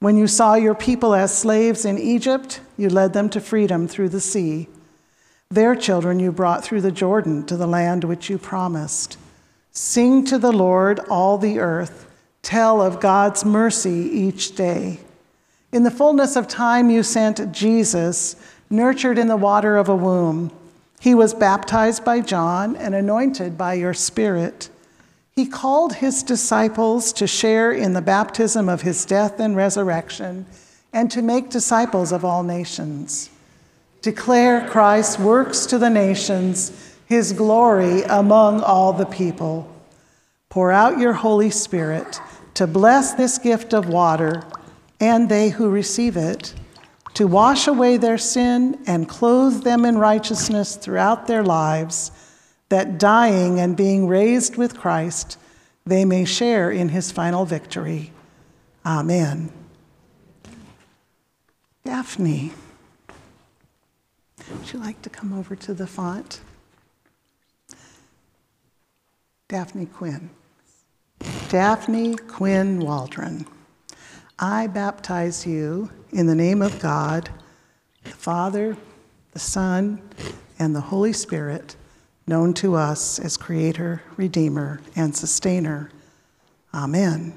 When 0.00 0.16
you 0.16 0.26
saw 0.26 0.54
your 0.54 0.74
people 0.74 1.14
as 1.14 1.36
slaves 1.36 1.84
in 1.84 1.98
Egypt, 1.98 2.60
you 2.76 2.88
led 2.88 3.12
them 3.12 3.28
to 3.30 3.40
freedom 3.40 3.88
through 3.88 4.10
the 4.10 4.20
sea. 4.20 4.68
Their 5.50 5.74
children 5.74 6.18
you 6.20 6.32
brought 6.32 6.64
through 6.64 6.80
the 6.80 6.92
Jordan 6.92 7.46
to 7.46 7.56
the 7.56 7.66
land 7.66 8.04
which 8.04 8.28
you 8.28 8.38
promised. 8.38 9.16
Sing 9.70 10.24
to 10.26 10.38
the 10.38 10.52
Lord, 10.52 11.00
all 11.08 11.38
the 11.38 11.58
earth. 11.58 12.10
Tell 12.42 12.82
of 12.82 13.00
God's 13.00 13.44
mercy 13.44 13.90
each 13.90 14.54
day. 14.54 15.00
In 15.72 15.82
the 15.82 15.90
fullness 15.90 16.36
of 16.36 16.46
time, 16.46 16.90
you 16.90 17.02
sent 17.02 17.52
Jesus, 17.52 18.36
nurtured 18.70 19.18
in 19.18 19.28
the 19.28 19.36
water 19.36 19.76
of 19.76 19.88
a 19.88 19.96
womb. 19.96 20.52
He 21.00 21.14
was 21.14 21.34
baptized 21.34 22.04
by 22.04 22.20
John 22.20 22.76
and 22.76 22.94
anointed 22.94 23.58
by 23.58 23.74
your 23.74 23.94
Spirit. 23.94 24.68
He 25.36 25.46
called 25.46 25.94
his 25.94 26.22
disciples 26.22 27.12
to 27.14 27.26
share 27.26 27.72
in 27.72 27.92
the 27.92 28.02
baptism 28.02 28.68
of 28.68 28.82
his 28.82 29.04
death 29.04 29.40
and 29.40 29.56
resurrection 29.56 30.46
and 30.92 31.10
to 31.10 31.22
make 31.22 31.50
disciples 31.50 32.12
of 32.12 32.24
all 32.24 32.44
nations. 32.44 33.30
Declare 34.00 34.68
Christ's 34.68 35.18
works 35.18 35.66
to 35.66 35.78
the 35.78 35.90
nations, 35.90 36.94
his 37.06 37.32
glory 37.32 38.02
among 38.02 38.60
all 38.60 38.92
the 38.92 39.06
people. 39.06 39.68
Pour 40.50 40.70
out 40.70 40.98
your 40.98 41.14
Holy 41.14 41.50
Spirit 41.50 42.20
to 42.54 42.68
bless 42.68 43.14
this 43.14 43.38
gift 43.38 43.74
of 43.74 43.88
water 43.88 44.44
and 45.00 45.28
they 45.28 45.48
who 45.48 45.68
receive 45.68 46.16
it, 46.16 46.54
to 47.14 47.26
wash 47.26 47.66
away 47.66 47.96
their 47.96 48.18
sin 48.18 48.78
and 48.86 49.08
clothe 49.08 49.64
them 49.64 49.84
in 49.84 49.98
righteousness 49.98 50.76
throughout 50.76 51.26
their 51.26 51.42
lives, 51.42 52.12
that 52.68 52.98
dying 52.98 53.60
and 53.60 53.76
being 53.76 54.06
raised 54.06 54.56
with 54.56 54.76
Christ, 54.76 55.38
they 55.86 56.04
may 56.04 56.24
share 56.24 56.70
in 56.70 56.88
his 56.88 57.12
final 57.12 57.44
victory. 57.44 58.12
Amen. 58.84 59.52
Daphne, 61.84 62.52
would 64.50 64.72
you 64.72 64.78
like 64.78 65.00
to 65.02 65.10
come 65.10 65.32
over 65.32 65.54
to 65.56 65.74
the 65.74 65.86
font? 65.86 66.40
Daphne 69.48 69.86
Quinn. 69.86 70.30
Daphne 71.48 72.16
Quinn 72.16 72.80
Waldron. 72.80 73.46
I 74.38 74.66
baptize 74.66 75.46
you 75.46 75.90
in 76.10 76.26
the 76.26 76.34
name 76.34 76.62
of 76.62 76.80
God, 76.80 77.30
the 78.02 78.10
Father, 78.10 78.76
the 79.32 79.38
Son, 79.38 80.02
and 80.58 80.74
the 80.74 80.80
Holy 80.80 81.12
Spirit, 81.12 81.76
known 82.26 82.54
to 82.54 82.74
us 82.74 83.18
as 83.18 83.36
Creator, 83.36 84.02
Redeemer, 84.16 84.80
and 84.96 85.14
Sustainer. 85.14 85.90
Amen. 86.72 87.34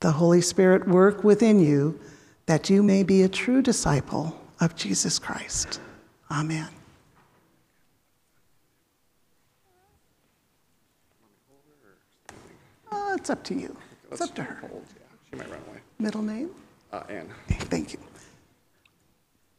The 0.00 0.12
Holy 0.12 0.40
Spirit 0.40 0.86
work 0.86 1.24
within 1.24 1.58
you 1.58 1.98
that 2.46 2.68
you 2.68 2.82
may 2.82 3.02
be 3.02 3.22
a 3.22 3.28
true 3.28 3.62
disciple 3.62 4.38
of 4.60 4.76
Jesus 4.76 5.18
Christ. 5.18 5.80
Amen. 6.30 6.68
Uh, 12.92 13.14
it's 13.16 13.30
up 13.30 13.42
to 13.44 13.54
you. 13.54 13.76
It's 14.10 14.20
up 14.20 14.34
to 14.34 14.42
her. 14.42 14.70
She 15.30 15.36
might 15.36 15.50
run 15.50 15.60
away. 15.68 15.80
Middle 15.98 16.22
name? 16.22 16.50
Uh, 16.92 17.02
Anne. 17.08 17.28
Thank 17.48 17.92
you. 17.92 17.98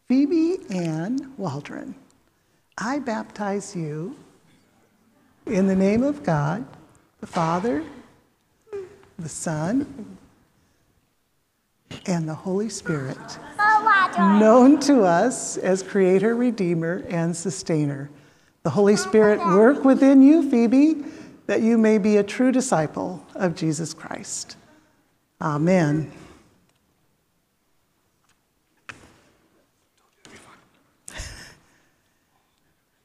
Phoebe 0.08 0.60
Ann 0.70 1.34
Waldron, 1.38 1.96
I 2.78 3.00
baptize 3.00 3.76
you 3.76 4.16
in 5.46 5.68
the 5.68 5.76
name 5.76 6.04
of 6.04 6.24
God, 6.24 6.66
the 7.20 7.28
Father, 7.28 7.84
the 9.18 9.30
Son, 9.30 10.18
and 12.08 12.28
the 12.28 12.34
Holy 12.34 12.70
Spirit, 12.70 13.18
known 14.18 14.80
to 14.82 15.04
us 15.04 15.58
as 15.58 15.84
Creator, 15.84 16.36
Redeemer, 16.36 17.04
and 17.10 17.36
Sustainer. 17.36 18.10
The 18.64 18.70
Holy 18.72 18.96
Spirit 18.96 19.40
work 19.40 19.84
within 19.84 20.22
you, 20.22 20.50
Phoebe, 20.50 21.06
that 21.46 21.62
you 21.62 21.78
may 21.78 21.98
be 22.00 22.18
a 22.18 22.24
true 22.24 22.52
disciple 22.52 23.26
of 23.36 23.56
Jesus 23.56 23.94
Christ. 23.94 24.58
Amen. 25.40 26.12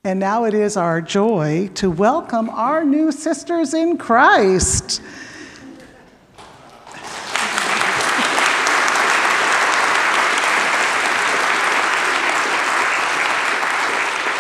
And 0.02 0.18
now 0.18 0.44
it 0.44 0.54
is 0.54 0.78
our 0.78 1.02
joy 1.02 1.68
to 1.74 1.90
welcome 1.90 2.48
our 2.48 2.86
new 2.86 3.12
sisters 3.12 3.74
in 3.74 3.98
Christ. 3.98 5.02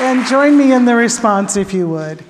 And 0.00 0.24
join 0.26 0.56
me 0.56 0.72
in 0.72 0.86
the 0.86 0.94
response 0.94 1.58
if 1.58 1.74
you 1.74 1.90
would. 1.90 2.24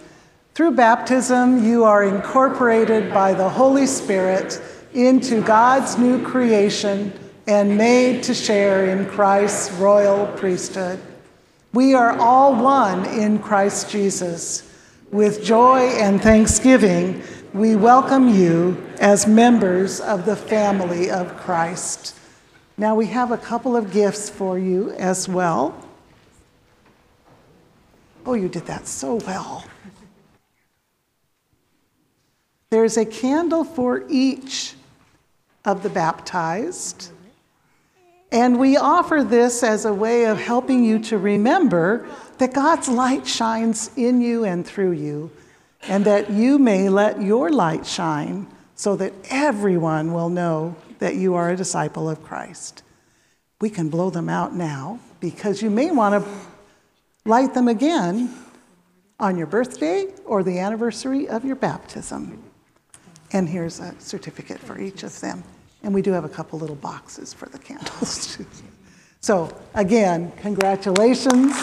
Through 0.54 0.72
baptism, 0.72 1.64
you 1.64 1.84
are 1.84 2.02
incorporated 2.02 3.14
by 3.14 3.32
the 3.32 3.48
Holy 3.48 3.86
Spirit 3.86 4.60
into 4.92 5.40
God's 5.40 5.96
new 5.96 6.20
creation 6.26 7.12
and 7.46 7.78
made 7.78 8.24
to 8.24 8.34
share 8.34 8.86
in 8.86 9.06
Christ's 9.06 9.70
royal 9.74 10.26
priesthood. 10.36 11.00
We 11.72 11.94
are 11.94 12.18
all 12.18 12.60
one 12.60 13.06
in 13.06 13.38
Christ 13.38 13.90
Jesus. 13.90 14.68
With 15.12 15.44
joy 15.44 15.86
and 15.90 16.20
thanksgiving, 16.20 17.22
we 17.52 17.76
welcome 17.76 18.28
you 18.28 18.76
as 18.98 19.28
members 19.28 20.00
of 20.00 20.26
the 20.26 20.34
family 20.34 21.12
of 21.12 21.36
Christ. 21.36 22.16
Now, 22.76 22.96
we 22.96 23.06
have 23.06 23.30
a 23.30 23.36
couple 23.36 23.76
of 23.76 23.92
gifts 23.92 24.28
for 24.28 24.58
you 24.58 24.90
as 24.92 25.28
well. 25.28 25.76
Oh, 28.26 28.34
you 28.34 28.48
did 28.48 28.66
that 28.66 28.88
so 28.88 29.14
well. 29.14 29.64
There's 32.70 32.96
a 32.96 33.04
candle 33.04 33.62
for 33.62 34.04
each 34.08 34.74
of 35.64 35.84
the 35.84 35.90
baptized. 35.90 37.10
And 38.32 38.58
we 38.58 38.76
offer 38.76 39.24
this 39.24 39.62
as 39.62 39.84
a 39.84 39.92
way 39.92 40.24
of 40.24 40.38
helping 40.38 40.84
you 40.84 41.00
to 41.00 41.18
remember 41.18 42.06
that 42.38 42.54
God's 42.54 42.88
light 42.88 43.26
shines 43.26 43.90
in 43.96 44.20
you 44.20 44.44
and 44.44 44.66
through 44.66 44.92
you, 44.92 45.30
and 45.82 46.04
that 46.04 46.30
you 46.30 46.58
may 46.58 46.88
let 46.88 47.20
your 47.20 47.50
light 47.50 47.86
shine 47.86 48.46
so 48.74 48.96
that 48.96 49.12
everyone 49.30 50.12
will 50.12 50.28
know 50.28 50.76
that 51.00 51.16
you 51.16 51.34
are 51.34 51.50
a 51.50 51.56
disciple 51.56 52.08
of 52.08 52.22
Christ. 52.22 52.82
We 53.60 53.68
can 53.68 53.88
blow 53.88 54.10
them 54.10 54.28
out 54.28 54.54
now 54.54 55.00
because 55.18 55.60
you 55.60 55.70
may 55.70 55.90
want 55.90 56.24
to 56.24 56.30
light 57.24 57.52
them 57.52 57.68
again 57.68 58.34
on 59.18 59.36
your 59.36 59.46
birthday 59.46 60.06
or 60.24 60.42
the 60.42 60.58
anniversary 60.58 61.28
of 61.28 61.44
your 61.44 61.56
baptism. 61.56 62.42
And 63.32 63.48
here's 63.48 63.80
a 63.80 63.94
certificate 63.98 64.58
for 64.60 64.78
each 64.78 65.02
of 65.02 65.20
them. 65.20 65.44
And 65.82 65.94
we 65.94 66.02
do 66.02 66.12
have 66.12 66.24
a 66.24 66.28
couple 66.28 66.58
little 66.58 66.76
boxes 66.76 67.32
for 67.32 67.48
the 67.48 67.58
candles. 67.58 68.36
too. 68.36 68.46
so, 69.20 69.54
again, 69.74 70.32
congratulations. 70.38 71.54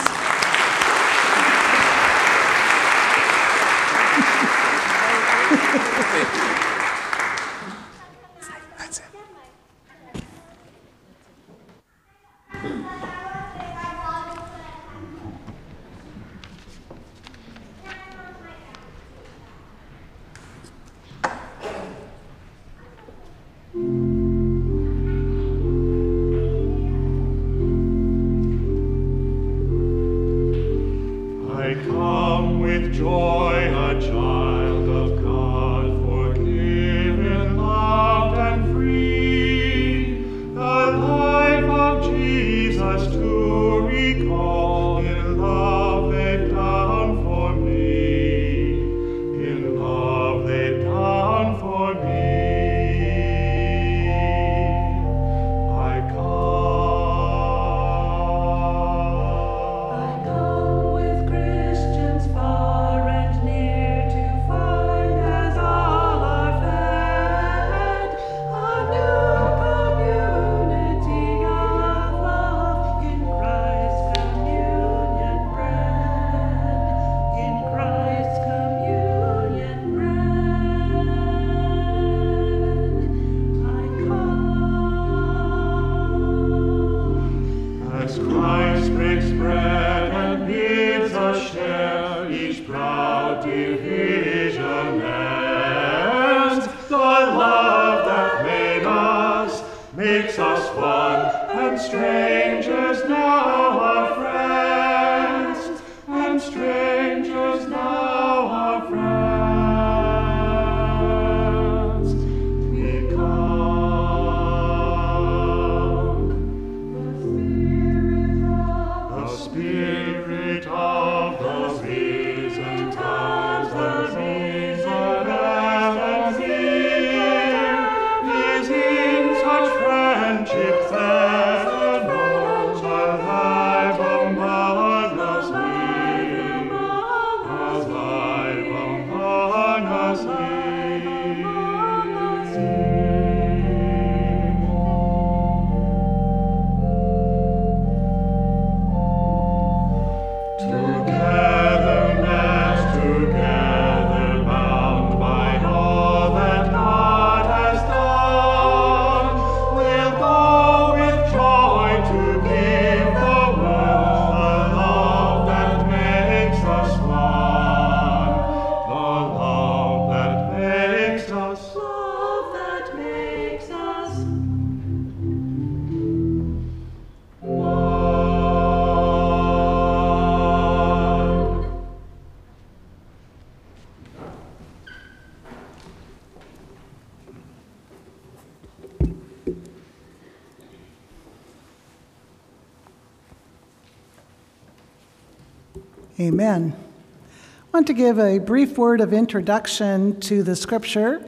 Amen. 196.28 196.76
I 196.76 197.78
want 197.78 197.88
to 197.88 197.94
give 197.94 198.20
a 198.20 198.40
brief 198.40 198.78
word 198.78 199.00
of 199.00 199.14
introduction 199.14 200.20
to 200.20 200.44
the 200.44 200.58
scripture 200.58 201.26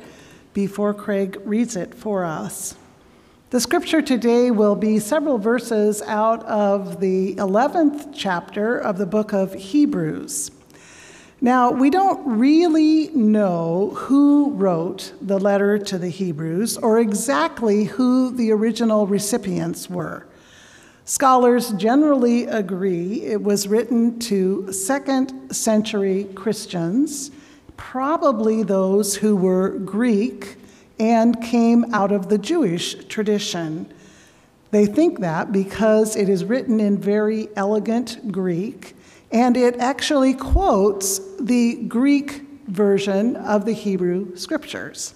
before 0.54 0.94
Craig 0.94 1.40
reads 1.46 1.78
it 1.78 1.96
for 1.96 2.26
us. 2.26 2.76
The 3.52 3.62
scripture 3.62 4.02
today 4.02 4.52
will 4.52 4.76
be 4.76 5.00
several 5.00 5.38
verses 5.38 6.02
out 6.02 6.44
of 6.44 7.00
the 7.00 7.36
11th 7.36 8.10
chapter 8.14 8.78
of 8.78 8.98
the 8.98 9.06
book 9.06 9.32
of 9.32 9.54
Hebrews. 9.54 10.52
Now, 11.40 11.72
we 11.72 11.90
don't 11.90 12.38
really 12.38 13.08
know 13.16 13.94
who 13.96 14.52
wrote 14.52 15.14
the 15.22 15.40
letter 15.40 15.78
to 15.78 15.98
the 15.98 16.10
Hebrews 16.10 16.76
or 16.76 17.00
exactly 17.00 17.86
who 17.86 18.32
the 18.32 18.52
original 18.52 19.08
recipients 19.08 19.90
were. 19.90 20.26
Scholars 21.10 21.72
generally 21.72 22.45
agree 22.45 23.24
it 23.24 23.41
was 23.41 23.67
written 23.67 24.19
to 24.19 24.72
second 24.72 25.52
century 25.52 26.26
Christians, 26.36 27.32
probably 27.78 28.62
those 28.62 29.15
who 29.15 29.36
were 29.36 29.69
Greek 29.80 30.58
and 31.00 31.41
came 31.41 31.91
out 31.95 32.12
of 32.12 32.30
the 32.30 32.38
Jewish 32.38 32.93
tradition. 33.06 33.91
They 34.69 34.86
think 34.86 35.19
that 35.22 35.52
because 35.52 36.15
it 36.15 36.30
is 36.30 36.45
written 36.45 36.80
in 36.80 37.00
very 37.00 37.50
elegant 37.56 38.32
Greek 38.32 38.95
and 39.32 39.58
it 39.58 39.80
actually 39.80 40.36
quotes 40.36 41.19
the 41.39 41.86
Greek 41.88 42.43
version 42.67 43.36
of 43.36 43.65
the 43.65 43.74
Hebrew 43.74 44.36
scriptures. 44.36 45.15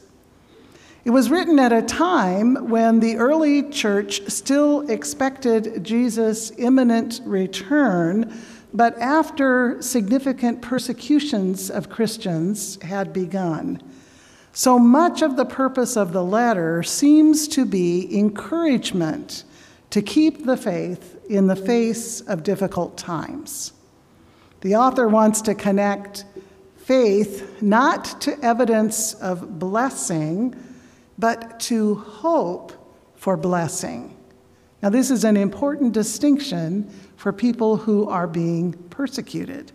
It 1.05 1.09
was 1.09 1.29
written 1.29 1.59
at 1.59 1.73
a 1.73 1.81
time 1.81 2.69
when 2.69 3.01
the 3.01 3.17
early 3.17 3.69
church 3.69 4.21
still 4.29 4.89
expected 4.89 5.83
Jesus' 5.83 6.53
imminent 6.57 7.19
return, 7.25 8.33
but 8.73 8.97
after 8.99 9.81
significant 9.81 10.61
persecutions 10.61 11.69
of 11.69 11.89
Christians 11.89 12.81
had 12.81 13.11
begun. 13.11 13.81
So 14.53 14.79
much 14.79 15.21
of 15.21 15.35
the 15.35 15.45
purpose 15.45 15.97
of 15.97 16.13
the 16.13 16.23
letter 16.23 16.83
seems 16.83 17.49
to 17.49 17.65
be 17.65 18.17
encouragement 18.17 19.43
to 19.89 20.01
keep 20.01 20.45
the 20.45 20.55
faith 20.55 21.17
in 21.29 21.47
the 21.47 21.55
face 21.55 22.21
of 22.21 22.43
difficult 22.43 22.97
times. 22.97 23.73
The 24.61 24.77
author 24.77 25.09
wants 25.09 25.41
to 25.41 25.53
connect 25.53 26.23
faith 26.77 27.61
not 27.61 28.21
to 28.21 28.39
evidence 28.41 29.15
of 29.15 29.59
blessing, 29.59 30.55
but 31.17 31.59
to 31.61 31.95
hope 31.95 32.71
for 33.15 33.37
blessing. 33.37 34.17
Now, 34.81 34.89
this 34.89 35.09
is 35.09 35.23
an 35.23 35.37
important 35.37 35.93
distinction 35.93 36.89
for 37.15 37.31
people 37.31 37.77
who 37.77 38.09
are 38.09 38.27
being 38.27 38.73
persecuted. 38.89 39.71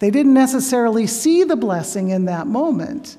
They 0.00 0.10
didn't 0.10 0.34
necessarily 0.34 1.06
see 1.06 1.44
the 1.44 1.56
blessing 1.56 2.10
in 2.10 2.26
that 2.26 2.46
moment, 2.46 3.16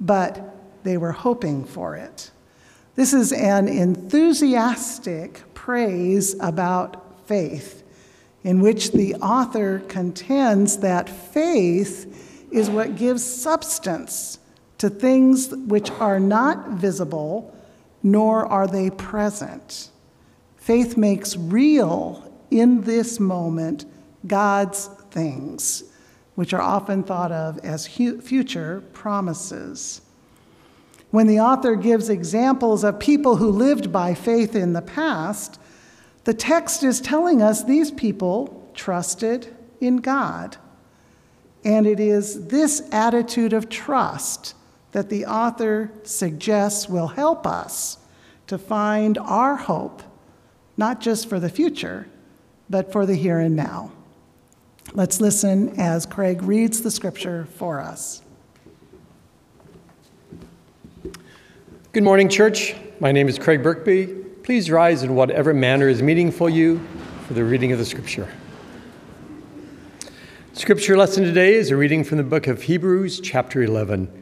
but 0.00 0.56
they 0.82 0.96
were 0.96 1.12
hoping 1.12 1.64
for 1.64 1.96
it. 1.96 2.30
This 2.94 3.14
is 3.14 3.32
an 3.32 3.68
enthusiastic 3.68 5.42
praise 5.54 6.34
about 6.40 7.26
faith 7.28 7.84
in 8.42 8.60
which 8.60 8.92
the 8.92 9.14
author 9.16 9.80
contends 9.88 10.78
that 10.78 11.08
faith 11.08 12.48
is 12.50 12.68
what 12.68 12.96
gives 12.96 13.22
substance 13.24 14.38
to 14.78 14.88
things 14.88 15.50
which 15.50 15.90
are 15.92 16.20
not 16.20 16.70
visible, 16.70 17.54
nor 18.02 18.46
are 18.46 18.66
they 18.66 18.90
present. 18.90 19.90
Faith 20.56 20.96
makes 20.96 21.36
real 21.36 22.32
in 22.50 22.82
this 22.82 23.18
moment 23.18 23.84
God's 24.26 24.86
things, 25.10 25.84
which 26.36 26.52
are 26.52 26.62
often 26.62 27.02
thought 27.02 27.32
of 27.32 27.58
as 27.64 27.86
future 27.86 28.82
promises. 28.92 30.00
When 31.10 31.26
the 31.26 31.40
author 31.40 31.74
gives 31.74 32.08
examples 32.08 32.84
of 32.84 33.00
people 33.00 33.36
who 33.36 33.50
lived 33.50 33.90
by 33.90 34.14
faith 34.14 34.54
in 34.54 34.74
the 34.74 34.82
past, 34.82 35.58
the 36.24 36.34
text 36.34 36.84
is 36.84 37.00
telling 37.00 37.40
us 37.40 37.64
these 37.64 37.90
people 37.90 38.70
trusted 38.74 39.54
in 39.80 39.96
God. 39.96 40.56
And 41.64 41.86
it 41.86 41.98
is 41.98 42.48
this 42.48 42.82
attitude 42.92 43.52
of 43.52 43.68
trust 43.68 44.54
that 44.92 45.08
the 45.08 45.26
author 45.26 45.90
suggests 46.02 46.88
will 46.88 47.08
help 47.08 47.46
us 47.46 47.98
to 48.46 48.58
find 48.58 49.18
our 49.18 49.56
hope, 49.56 50.02
not 50.76 51.00
just 51.00 51.28
for 51.28 51.38
the 51.38 51.50
future, 51.50 52.08
but 52.70 52.90
for 52.90 53.06
the 53.06 53.14
here 53.14 53.38
and 53.38 53.54
now. 53.54 53.92
Let's 54.94 55.20
listen 55.20 55.78
as 55.78 56.06
Craig 56.06 56.42
reads 56.42 56.80
the 56.80 56.90
scripture 56.90 57.46
for 57.56 57.80
us. 57.80 58.22
Good 61.92 62.02
morning, 62.02 62.28
church. 62.28 62.74
My 63.00 63.12
name 63.12 63.28
is 63.28 63.38
Craig 63.38 63.62
Birkby. 63.62 64.42
Please 64.44 64.70
rise 64.70 65.02
in 65.02 65.14
whatever 65.14 65.52
manner 65.52 65.88
is 65.88 66.02
meaningful 66.02 66.48
you 66.48 66.80
for 67.26 67.34
the 67.34 67.44
reading 67.44 67.72
of 67.72 67.78
the 67.78 67.84
scripture. 67.84 68.32
Scripture 70.54 70.96
lesson 70.96 71.22
today 71.22 71.54
is 71.54 71.70
a 71.70 71.76
reading 71.76 72.02
from 72.02 72.16
the 72.16 72.24
book 72.24 72.46
of 72.46 72.62
Hebrews, 72.62 73.20
chapter 73.20 73.62
11, 73.62 74.17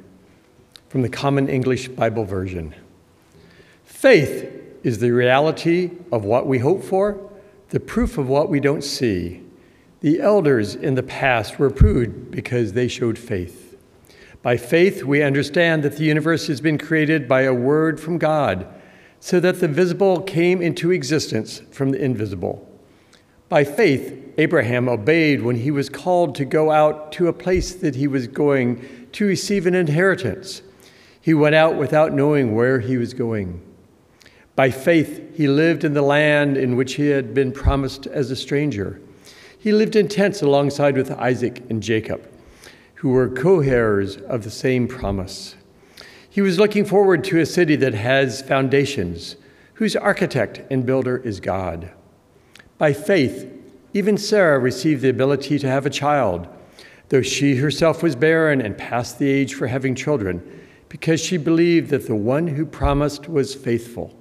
from 0.88 1.02
the 1.02 1.08
Common 1.08 1.48
English 1.48 1.88
Bible 1.88 2.24
Version. 2.24 2.74
Faith 3.84 4.48
is 4.82 4.98
the 4.98 5.10
reality 5.10 5.90
of 6.12 6.24
what 6.24 6.46
we 6.46 6.58
hope 6.58 6.82
for, 6.82 7.30
the 7.70 7.80
proof 7.80 8.18
of 8.18 8.28
what 8.28 8.48
we 8.48 8.60
don't 8.60 8.84
see. 8.84 9.42
The 10.00 10.20
elders 10.20 10.74
in 10.74 10.94
the 10.94 11.02
past 11.02 11.58
were 11.58 11.66
approved 11.66 12.30
because 12.30 12.72
they 12.72 12.86
showed 12.86 13.18
faith. 13.18 13.76
By 14.42 14.56
faith, 14.56 15.02
we 15.02 15.22
understand 15.22 15.82
that 15.82 15.96
the 15.96 16.04
universe 16.04 16.46
has 16.46 16.60
been 16.60 16.78
created 16.78 17.26
by 17.26 17.42
a 17.42 17.54
word 17.54 17.98
from 17.98 18.18
God 18.18 18.66
so 19.18 19.40
that 19.40 19.58
the 19.58 19.66
visible 19.66 20.20
came 20.20 20.62
into 20.62 20.92
existence 20.92 21.62
from 21.72 21.90
the 21.90 22.00
invisible. 22.00 22.64
By 23.48 23.64
faith, 23.64 24.34
Abraham 24.38 24.88
obeyed 24.88 25.42
when 25.42 25.56
he 25.56 25.72
was 25.72 25.88
called 25.88 26.36
to 26.36 26.44
go 26.44 26.70
out 26.70 27.10
to 27.12 27.26
a 27.26 27.32
place 27.32 27.74
that 27.74 27.96
he 27.96 28.06
was 28.06 28.28
going 28.28 29.08
to 29.12 29.26
receive 29.26 29.66
an 29.66 29.74
inheritance. 29.74 30.62
He 31.26 31.34
went 31.34 31.56
out 31.56 31.74
without 31.74 32.12
knowing 32.12 32.54
where 32.54 32.78
he 32.78 32.96
was 32.96 33.12
going. 33.12 33.60
By 34.54 34.70
faith, 34.70 35.36
he 35.36 35.48
lived 35.48 35.82
in 35.82 35.92
the 35.92 36.00
land 36.00 36.56
in 36.56 36.76
which 36.76 36.94
he 36.94 37.08
had 37.08 37.34
been 37.34 37.50
promised 37.50 38.06
as 38.06 38.30
a 38.30 38.36
stranger. 38.36 39.00
He 39.58 39.72
lived 39.72 39.96
in 39.96 40.06
tents 40.06 40.40
alongside 40.40 40.96
with 40.96 41.10
Isaac 41.10 41.64
and 41.68 41.82
Jacob, 41.82 42.30
who 42.94 43.08
were 43.08 43.28
co 43.28 43.58
heirs 43.58 44.18
of 44.18 44.44
the 44.44 44.52
same 44.52 44.86
promise. 44.86 45.56
He 46.30 46.42
was 46.42 46.60
looking 46.60 46.84
forward 46.84 47.24
to 47.24 47.40
a 47.40 47.44
city 47.44 47.74
that 47.74 47.94
has 47.94 48.40
foundations, 48.40 49.34
whose 49.74 49.96
architect 49.96 50.62
and 50.70 50.86
builder 50.86 51.16
is 51.16 51.40
God. 51.40 51.90
By 52.78 52.92
faith, 52.92 53.52
even 53.92 54.16
Sarah 54.16 54.60
received 54.60 55.02
the 55.02 55.08
ability 55.08 55.58
to 55.58 55.68
have 55.68 55.86
a 55.86 55.90
child, 55.90 56.46
though 57.08 57.22
she 57.22 57.56
herself 57.56 58.00
was 58.00 58.14
barren 58.14 58.60
and 58.60 58.78
past 58.78 59.18
the 59.18 59.28
age 59.28 59.54
for 59.54 59.66
having 59.66 59.96
children, 59.96 60.52
because 60.88 61.20
she 61.20 61.36
believed 61.36 61.90
that 61.90 62.06
the 62.06 62.14
one 62.14 62.48
who 62.48 62.64
promised 62.64 63.28
was 63.28 63.54
faithful. 63.54 64.14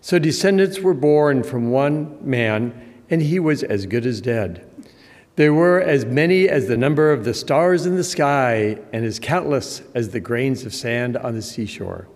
So 0.00 0.18
descendants 0.18 0.80
were 0.80 0.94
born 0.94 1.42
from 1.42 1.70
one 1.70 2.18
man, 2.20 3.02
and 3.08 3.22
he 3.22 3.38
was 3.38 3.62
as 3.62 3.86
good 3.86 4.04
as 4.06 4.20
dead. 4.20 4.68
There 5.36 5.54
were 5.54 5.80
as 5.80 6.04
many 6.04 6.48
as 6.48 6.66
the 6.66 6.76
number 6.76 7.12
of 7.12 7.24
the 7.24 7.34
stars 7.34 7.86
in 7.86 7.96
the 7.96 8.04
sky, 8.04 8.78
and 8.92 9.04
as 9.04 9.18
countless 9.18 9.82
as 9.94 10.10
the 10.10 10.20
grains 10.20 10.64
of 10.64 10.74
sand 10.74 11.16
on 11.16 11.34
the 11.34 11.42
seashore. 11.42 12.08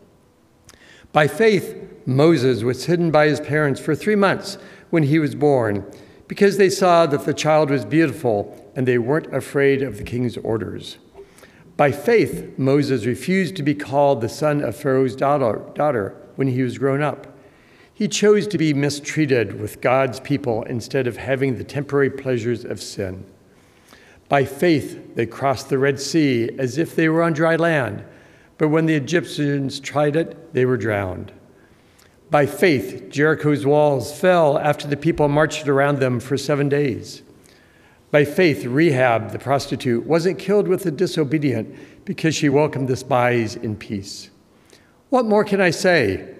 By 1.12 1.28
faith, 1.28 1.76
Moses 2.04 2.62
was 2.62 2.84
hidden 2.84 3.10
by 3.10 3.28
his 3.28 3.40
parents 3.40 3.80
for 3.80 3.94
three 3.94 4.16
months 4.16 4.58
when 4.90 5.04
he 5.04 5.18
was 5.18 5.34
born, 5.34 5.90
because 6.28 6.56
they 6.56 6.68
saw 6.68 7.06
that 7.06 7.24
the 7.24 7.32
child 7.32 7.70
was 7.70 7.84
beautiful 7.84 8.70
and 8.74 8.86
they 8.86 8.98
weren't 8.98 9.34
afraid 9.34 9.82
of 9.82 9.96
the 9.96 10.04
king's 10.04 10.36
orders. 10.36 10.98
By 11.76 11.92
faith, 11.92 12.58
Moses 12.58 13.04
refused 13.04 13.56
to 13.56 13.62
be 13.62 13.74
called 13.74 14.20
the 14.20 14.28
son 14.28 14.62
of 14.62 14.76
Pharaoh's 14.76 15.14
daughter, 15.14 16.14
when 16.36 16.48
he 16.48 16.62
was 16.62 16.78
grown 16.78 17.02
up. 17.02 17.26
He 17.92 18.08
chose 18.08 18.46
to 18.48 18.58
be 18.58 18.74
mistreated 18.74 19.60
with 19.60 19.80
God's 19.80 20.20
people 20.20 20.62
instead 20.64 21.06
of 21.06 21.16
having 21.16 21.56
the 21.56 21.64
temporary 21.64 22.10
pleasures 22.10 22.64
of 22.64 22.80
sin. 22.80 23.24
By 24.28 24.44
faith, 24.44 25.14
they 25.14 25.26
crossed 25.26 25.68
the 25.68 25.78
Red 25.78 26.00
Sea 26.00 26.50
as 26.58 26.78
if 26.78 26.96
they 26.96 27.08
were 27.08 27.22
on 27.22 27.32
dry 27.32 27.56
land, 27.56 28.04
but 28.58 28.68
when 28.68 28.86
the 28.86 28.94
Egyptians 28.94 29.78
tried 29.80 30.16
it, 30.16 30.52
they 30.54 30.64
were 30.64 30.76
drowned. 30.76 31.32
By 32.30 32.46
faith, 32.46 33.08
Jericho's 33.10 33.64
walls 33.64 34.18
fell 34.18 34.58
after 34.58 34.88
the 34.88 34.96
people 34.96 35.28
marched 35.28 35.68
around 35.68 35.98
them 35.98 36.20
for 36.20 36.36
seven 36.36 36.68
days. 36.68 37.22
By 38.10 38.24
faith, 38.24 38.64
Rahab, 38.64 39.32
the 39.32 39.38
prostitute, 39.38 40.06
wasn't 40.06 40.38
killed 40.38 40.68
with 40.68 40.84
the 40.84 40.90
disobedient 40.90 42.04
because 42.04 42.34
she 42.34 42.48
welcomed 42.48 42.88
the 42.88 42.96
spies 42.96 43.56
in 43.56 43.76
peace. 43.76 44.30
What 45.10 45.26
more 45.26 45.44
can 45.44 45.60
I 45.60 45.70
say? 45.70 46.34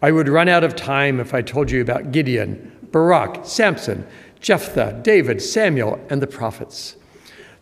I 0.00 0.10
would 0.10 0.28
run 0.28 0.48
out 0.48 0.64
of 0.64 0.74
time 0.74 1.20
if 1.20 1.32
I 1.32 1.42
told 1.42 1.70
you 1.70 1.80
about 1.80 2.10
Gideon, 2.10 2.72
Barak, 2.90 3.46
Samson, 3.46 4.06
Jephthah, 4.40 5.00
David, 5.04 5.40
Samuel, 5.40 6.04
and 6.10 6.20
the 6.20 6.26
prophets. 6.26 6.96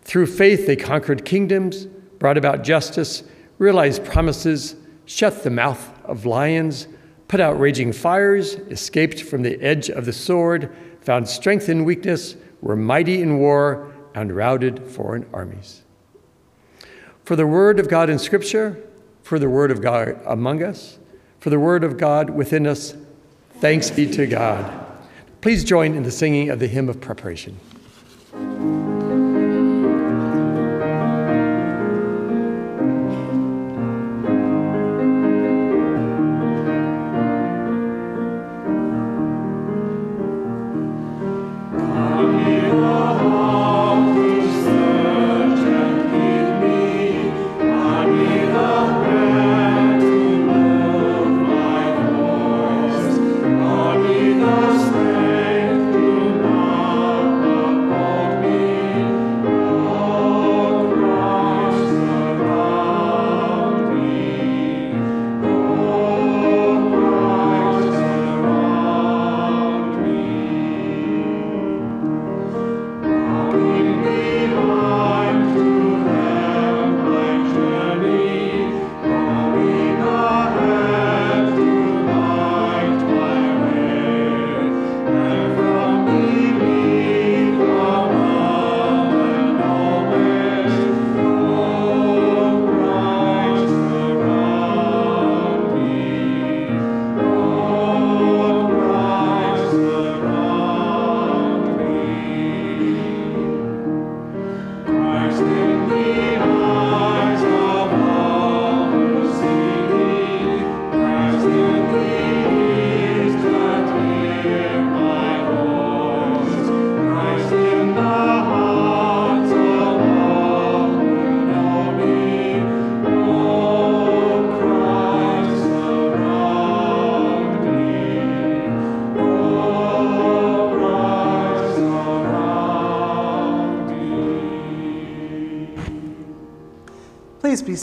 Through 0.02 0.26
faith, 0.26 0.66
they 0.66 0.76
conquered 0.76 1.26
kingdoms, 1.26 1.84
brought 2.18 2.38
about 2.38 2.64
justice, 2.64 3.22
realized 3.58 4.04
promises, 4.04 4.74
shut 5.04 5.44
the 5.44 5.50
mouth 5.50 5.92
of 6.04 6.24
lions, 6.24 6.88
put 7.28 7.40
out 7.40 7.60
raging 7.60 7.92
fires, 7.92 8.54
escaped 8.54 9.22
from 9.22 9.42
the 9.42 9.60
edge 9.60 9.90
of 9.90 10.06
the 10.06 10.12
sword, 10.12 10.74
found 11.02 11.28
strength 11.28 11.68
in 11.68 11.84
weakness, 11.84 12.36
were 12.60 12.76
mighty 12.76 13.22
in 13.22 13.38
war, 13.38 13.92
and 14.14 14.34
routed 14.34 14.82
foreign 14.82 15.26
armies. 15.32 15.82
For 17.24 17.36
the 17.36 17.46
word 17.46 17.78
of 17.78 17.88
God 17.88 18.10
in 18.10 18.18
Scripture, 18.18 18.76
for 19.22 19.38
the 19.38 19.48
word 19.48 19.70
of 19.70 19.80
God 19.80 20.20
among 20.26 20.62
us, 20.62 20.98
for 21.38 21.50
the 21.50 21.60
word 21.60 21.84
of 21.84 21.96
God 21.96 22.30
within 22.30 22.66
us, 22.66 22.94
thanks 23.60 23.90
be 23.90 24.10
to 24.10 24.26
God. 24.26 24.86
Please 25.40 25.64
join 25.64 25.94
in 25.94 26.02
the 26.02 26.10
singing 26.10 26.50
of 26.50 26.58
the 26.58 26.66
hymn 26.66 26.88
of 26.88 27.00
preparation. 27.00 27.58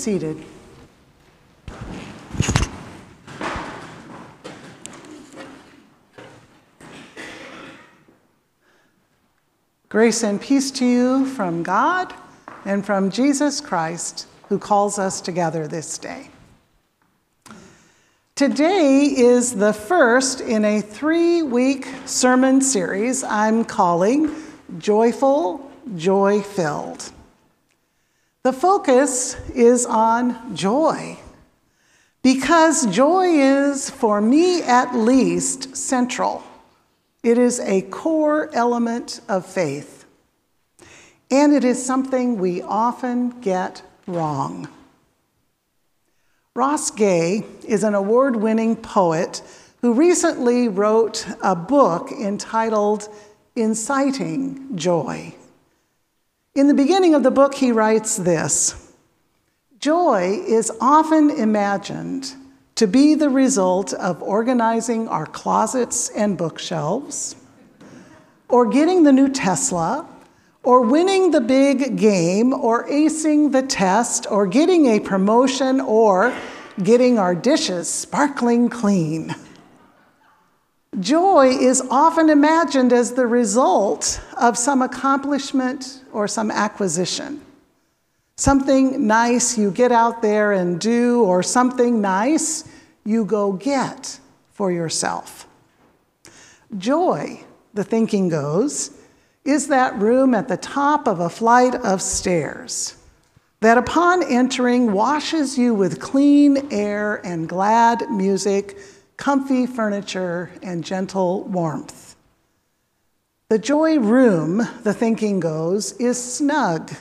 Seated. 0.08 0.42
Grace 9.90 10.24
and 10.24 10.40
peace 10.40 10.72
to 10.72 10.86
you 10.86 11.26
from 11.26 11.62
God 11.62 12.14
and 12.64 12.86
from 12.86 13.12
Jesus 13.12 13.60
Christ, 13.60 14.28
who 14.48 14.58
calls 14.58 14.98
us 14.98 15.20
together 15.20 15.68
this 15.68 15.98
day. 15.98 16.30
Today 18.36 19.14
is 19.14 19.56
the 19.56 19.74
first 19.74 20.40
in 20.40 20.64
a 20.64 20.80
three 20.80 21.42
week 21.42 21.86
sermon 22.06 22.62
series 22.62 23.26
I'm 23.26 23.66
calling 23.66 24.34
Joyful, 24.80 25.70
Joy 25.98 26.42
Filled. 26.42 27.12
The 28.48 28.54
focus 28.54 29.36
is 29.58 29.86
on 29.86 30.56
joy 30.56 31.18
because 32.22 32.86
joy 32.88 33.28
is, 33.28 33.90
for 33.90 34.20
me 34.20 34.62
at 34.62 34.94
least, 34.94 35.78
central. 35.78 36.44
It 37.24 37.38
is 37.38 37.60
a 37.62 37.84
core 37.84 38.50
element 38.54 39.22
of 39.30 39.46
faith, 39.46 40.06
and 41.32 41.54
it 41.54 41.64
is 41.64 41.84
something 41.84 42.38
we 42.38 42.62
often 42.62 43.30
get 43.42 43.82
wrong. 44.08 44.68
Ross 46.54 46.92
Gay 46.92 47.44
is 47.66 47.84
an 47.84 47.96
award 47.96 48.36
winning 48.36 48.76
poet 48.76 49.42
who 49.82 49.94
recently 49.94 50.68
wrote 50.68 51.26
a 51.42 51.56
book 51.56 52.12
entitled 52.12 53.08
Inciting 53.56 54.76
Joy. 54.76 55.34
In 56.56 56.68
the 56.68 56.74
beginning 56.74 57.16
of 57.16 57.24
the 57.24 57.32
book, 57.32 57.56
he 57.56 57.72
writes 57.72 58.18
this 58.18 58.87
Joy 59.80 60.42
is 60.48 60.72
often 60.82 61.30
imagined 61.30 62.34
to 62.76 62.88
be 62.88 63.14
the 63.14 63.30
result 63.30 63.94
of 63.94 64.24
organizing 64.24 65.08
our 65.08 65.28
closets 65.28 66.10
and 66.10 66.36
bookshelves, 66.36 67.36
or 68.50 68.66
getting 68.66 69.04
the 69.04 69.12
new 69.12 69.30
Tesla, 69.30 70.08
or 70.64 70.82
winning 70.82 71.30
the 71.30 71.42
big 71.42 71.96
game, 71.96 72.54
or 72.54 72.88
acing 72.88 73.52
the 73.52 73.62
test, 73.62 74.26
or 74.32 74.48
getting 74.48 74.88
a 74.88 75.00
promotion, 75.00 75.80
or 75.80 76.34
getting 76.84 77.20
our 77.20 77.36
dishes 77.36 77.88
sparkling 77.88 78.70
clean. 78.70 79.36
Joy 81.00 81.50
is 81.50 81.84
often 81.92 82.32
imagined 82.32 82.94
as 82.94 83.14
the 83.14 83.28
result 83.28 84.20
of 84.42 84.58
some 84.58 84.82
accomplishment 84.82 86.04
or 86.12 86.28
some 86.28 86.50
acquisition. 86.50 87.42
Something 88.38 89.08
nice 89.08 89.58
you 89.58 89.72
get 89.72 89.92
out 89.92 90.22
there 90.22 90.54
and 90.54 90.80
do, 90.80 91.24
or 91.24 91.44
something 91.44 92.00
nice 92.00 92.64
you 93.04 93.26
go 93.26 93.52
get 93.54 94.20
for 94.54 94.72
yourself. 94.72 95.48
Joy, 96.78 97.42
the 97.74 97.84
thinking 97.84 98.30
goes, 98.30 98.92
is 99.44 99.68
that 99.68 99.98
room 99.98 100.34
at 100.34 100.48
the 100.48 100.58
top 100.58 101.08
of 101.08 101.20
a 101.20 101.30
flight 101.30 101.76
of 101.76 102.02
stairs 102.02 102.96
that 103.60 103.78
upon 103.78 104.24
entering 104.24 104.92
washes 104.92 105.58
you 105.58 105.74
with 105.74 106.00
clean 106.00 106.68
air 106.72 107.26
and 107.26 107.50
glad 107.50 108.10
music 108.12 108.78
comfy 109.18 109.66
furniture, 109.66 110.52
and 110.62 110.84
gentle 110.84 111.44
warmth. 111.46 112.16
The 113.50 113.60
joy 113.60 113.98
room, 114.00 114.68
the 114.84 114.94
thinking 114.94 115.40
goes, 115.40 115.94
is 115.94 116.22
snug 116.22 116.92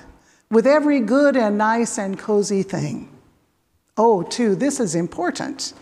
with 0.50 0.66
every 0.66 1.00
good 1.00 1.36
and 1.36 1.58
nice 1.58 1.98
and 1.98 2.18
cozy 2.18 2.62
thing. 2.62 3.08
Oh, 3.96 4.22
too, 4.22 4.54
this 4.54 4.80
is 4.80 4.94
important. 4.94 5.72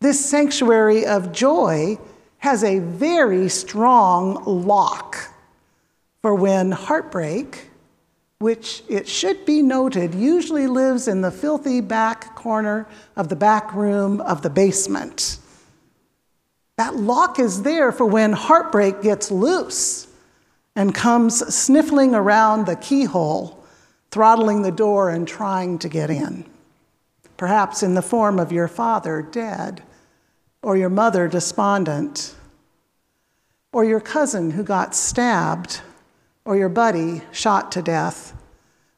This 0.00 0.24
sanctuary 0.24 1.06
of 1.06 1.32
joy 1.32 1.98
has 2.38 2.64
a 2.64 2.78
very 2.80 3.48
strong 3.48 4.42
lock 4.44 5.16
for 6.22 6.34
when 6.34 6.72
heartbreak, 6.72 7.68
which 8.38 8.82
it 8.88 9.06
should 9.06 9.44
be 9.44 9.62
noted 9.62 10.14
usually 10.14 10.66
lives 10.66 11.06
in 11.06 11.20
the 11.20 11.30
filthy 11.30 11.80
back 11.80 12.34
corner 12.34 12.88
of 13.16 13.28
the 13.28 13.36
back 13.36 13.72
room 13.74 14.20
of 14.20 14.42
the 14.42 14.50
basement. 14.50 15.38
That 16.78 16.96
lock 16.96 17.38
is 17.38 17.62
there 17.62 17.92
for 17.92 18.06
when 18.06 18.32
heartbreak 18.32 19.02
gets 19.02 19.30
loose 19.30 20.08
and 20.74 20.94
comes 20.94 21.54
sniffling 21.54 22.14
around 22.14 22.66
the 22.66 22.76
keyhole, 22.76 23.61
throttling 24.12 24.62
the 24.62 24.70
door 24.70 25.10
and 25.10 25.26
trying 25.26 25.76
to 25.78 25.88
get 25.88 26.10
in. 26.10 26.44
Perhaps 27.36 27.82
in 27.82 27.94
the 27.94 28.02
form 28.02 28.38
of 28.38 28.52
your 28.52 28.68
father 28.68 29.20
dead 29.22 29.82
or 30.62 30.76
your 30.76 30.90
mother 30.90 31.26
despondent. 31.26 32.36
or 33.72 33.84
your 33.84 34.00
cousin 34.00 34.50
who 34.50 34.62
got 34.62 34.94
stabbed, 34.94 35.80
or 36.44 36.56
your 36.56 36.68
buddy 36.68 37.22
shot 37.32 37.72
to 37.72 37.80
death, 37.80 38.34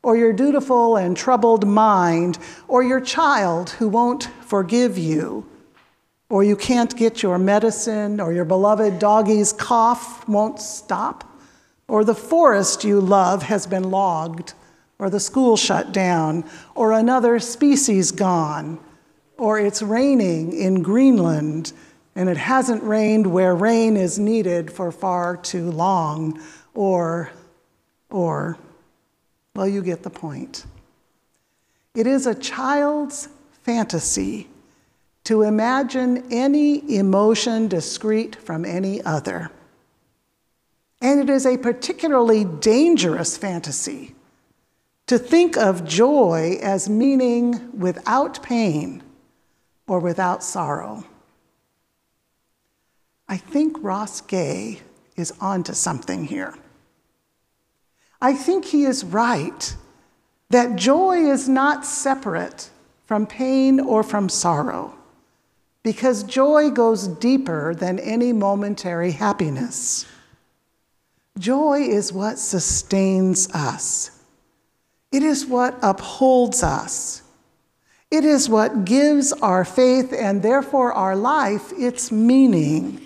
or 0.02 0.16
your 0.16 0.32
dutiful 0.32 0.96
and 0.96 1.16
troubled 1.16 1.66
mind, 1.66 2.38
or 2.66 2.82
your 2.82 3.00
child 3.00 3.70
who 3.70 3.88
won't 3.88 4.24
forgive 4.44 4.98
you, 4.98 5.46
or 6.28 6.42
you 6.42 6.56
can't 6.56 6.96
get 6.96 7.22
your 7.22 7.38
medicine, 7.38 8.20
or 8.20 8.32
your 8.32 8.44
beloved 8.44 8.98
doggy's 8.98 9.52
cough 9.52 10.26
won't 10.28 10.60
stop, 10.60 11.22
or 11.86 12.02
the 12.04 12.14
forest 12.14 12.82
you 12.82 13.00
love 13.00 13.44
has 13.44 13.66
been 13.66 13.90
logged, 13.90 14.54
or 15.04 15.10
the 15.10 15.20
school 15.20 15.54
shut 15.54 15.92
down, 15.92 16.42
or 16.74 16.92
another 16.92 17.38
species 17.38 18.10
gone, 18.10 18.78
or 19.36 19.58
it's 19.58 19.82
raining 19.82 20.58
in 20.58 20.82
Greenland 20.82 21.74
and 22.14 22.30
it 22.30 22.38
hasn't 22.38 22.82
rained 22.82 23.26
where 23.26 23.54
rain 23.54 23.98
is 23.98 24.18
needed 24.18 24.72
for 24.72 24.90
far 24.90 25.36
too 25.36 25.70
long, 25.70 26.40
or, 26.72 27.30
or, 28.08 28.56
well, 29.54 29.68
you 29.68 29.82
get 29.82 30.02
the 30.02 30.08
point. 30.08 30.64
It 31.94 32.06
is 32.06 32.26
a 32.26 32.34
child's 32.34 33.28
fantasy 33.60 34.48
to 35.24 35.42
imagine 35.42 36.32
any 36.32 36.96
emotion 36.96 37.68
discrete 37.68 38.36
from 38.36 38.64
any 38.64 39.02
other. 39.02 39.50
And 41.02 41.20
it 41.20 41.28
is 41.28 41.44
a 41.44 41.58
particularly 41.58 42.46
dangerous 42.46 43.36
fantasy 43.36 44.14
to 45.06 45.18
think 45.18 45.56
of 45.56 45.84
joy 45.84 46.58
as 46.62 46.88
meaning 46.88 47.70
without 47.78 48.42
pain 48.42 49.02
or 49.86 50.00
without 50.00 50.42
sorrow. 50.42 51.04
I 53.28 53.36
think 53.36 53.76
Ross 53.80 54.20
Gay 54.20 54.80
is 55.16 55.32
onto 55.40 55.74
something 55.74 56.24
here. 56.24 56.54
I 58.20 58.32
think 58.32 58.64
he 58.64 58.84
is 58.84 59.04
right 59.04 59.76
that 60.50 60.76
joy 60.76 61.18
is 61.18 61.48
not 61.48 61.84
separate 61.84 62.70
from 63.06 63.26
pain 63.26 63.80
or 63.80 64.02
from 64.02 64.28
sorrow, 64.28 64.94
because 65.82 66.22
joy 66.24 66.70
goes 66.70 67.08
deeper 67.08 67.74
than 67.74 67.98
any 67.98 68.32
momentary 68.32 69.10
happiness. 69.10 70.06
Joy 71.38 71.80
is 71.80 72.12
what 72.12 72.38
sustains 72.38 73.50
us, 73.50 74.10
it 75.14 75.22
is 75.22 75.46
what 75.46 75.78
upholds 75.80 76.64
us. 76.64 77.22
It 78.10 78.24
is 78.24 78.48
what 78.48 78.84
gives 78.84 79.32
our 79.32 79.64
faith 79.64 80.12
and 80.12 80.42
therefore 80.42 80.92
our 80.92 81.14
life 81.14 81.72
its 81.78 82.10
meaning. 82.10 83.00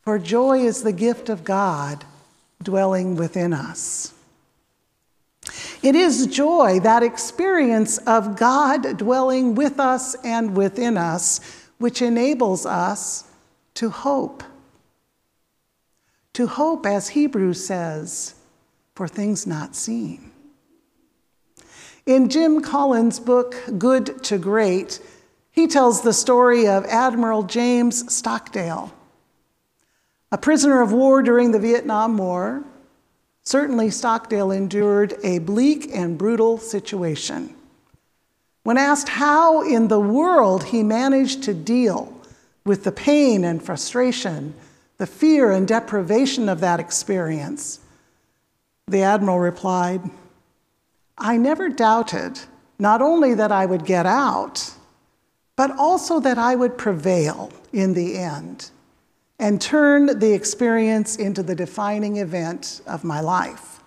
For 0.00 0.18
joy 0.18 0.60
is 0.60 0.82
the 0.82 0.94
gift 0.94 1.28
of 1.28 1.44
God 1.44 2.06
dwelling 2.62 3.16
within 3.16 3.52
us. 3.52 4.14
It 5.82 5.94
is 5.94 6.26
joy, 6.26 6.80
that 6.80 7.02
experience 7.02 7.98
of 7.98 8.36
God 8.36 8.96
dwelling 8.96 9.54
with 9.54 9.78
us 9.78 10.14
and 10.24 10.56
within 10.56 10.96
us, 10.96 11.38
which 11.76 12.00
enables 12.00 12.64
us 12.64 13.24
to 13.74 13.90
hope. 13.90 14.42
To 16.32 16.46
hope, 16.46 16.86
as 16.86 17.10
Hebrews 17.10 17.66
says, 17.66 18.36
for 18.94 19.06
things 19.06 19.46
not 19.46 19.76
seen. 19.76 20.30
In 22.06 22.28
Jim 22.28 22.60
Collins' 22.60 23.18
book, 23.18 23.56
Good 23.78 24.22
to 24.24 24.36
Great, 24.36 25.00
he 25.50 25.66
tells 25.66 26.02
the 26.02 26.12
story 26.12 26.68
of 26.68 26.84
Admiral 26.84 27.44
James 27.44 28.12
Stockdale. 28.12 28.92
A 30.30 30.36
prisoner 30.36 30.82
of 30.82 30.92
war 30.92 31.22
during 31.22 31.52
the 31.52 31.58
Vietnam 31.58 32.18
War, 32.18 32.62
certainly 33.42 33.88
Stockdale 33.88 34.50
endured 34.50 35.14
a 35.22 35.38
bleak 35.38 35.88
and 35.94 36.18
brutal 36.18 36.58
situation. 36.58 37.54
When 38.64 38.76
asked 38.76 39.08
how 39.08 39.62
in 39.62 39.88
the 39.88 40.00
world 40.00 40.64
he 40.64 40.82
managed 40.82 41.42
to 41.44 41.54
deal 41.54 42.20
with 42.66 42.84
the 42.84 42.92
pain 42.92 43.44
and 43.44 43.62
frustration, 43.62 44.52
the 44.98 45.06
fear 45.06 45.50
and 45.50 45.66
deprivation 45.66 46.50
of 46.50 46.60
that 46.60 46.80
experience, 46.80 47.80
the 48.86 49.02
Admiral 49.02 49.38
replied, 49.38 50.02
I 51.18 51.36
never 51.36 51.68
doubted 51.68 52.40
not 52.78 53.00
only 53.00 53.34
that 53.34 53.52
I 53.52 53.66
would 53.66 53.84
get 53.84 54.06
out, 54.06 54.74
but 55.56 55.70
also 55.78 56.20
that 56.20 56.38
I 56.38 56.54
would 56.54 56.76
prevail 56.76 57.52
in 57.72 57.94
the 57.94 58.18
end 58.18 58.70
and 59.38 59.60
turn 59.60 60.18
the 60.18 60.32
experience 60.32 61.16
into 61.16 61.42
the 61.42 61.54
defining 61.54 62.16
event 62.16 62.80
of 62.86 63.04
my 63.04 63.20
life. 63.20 63.80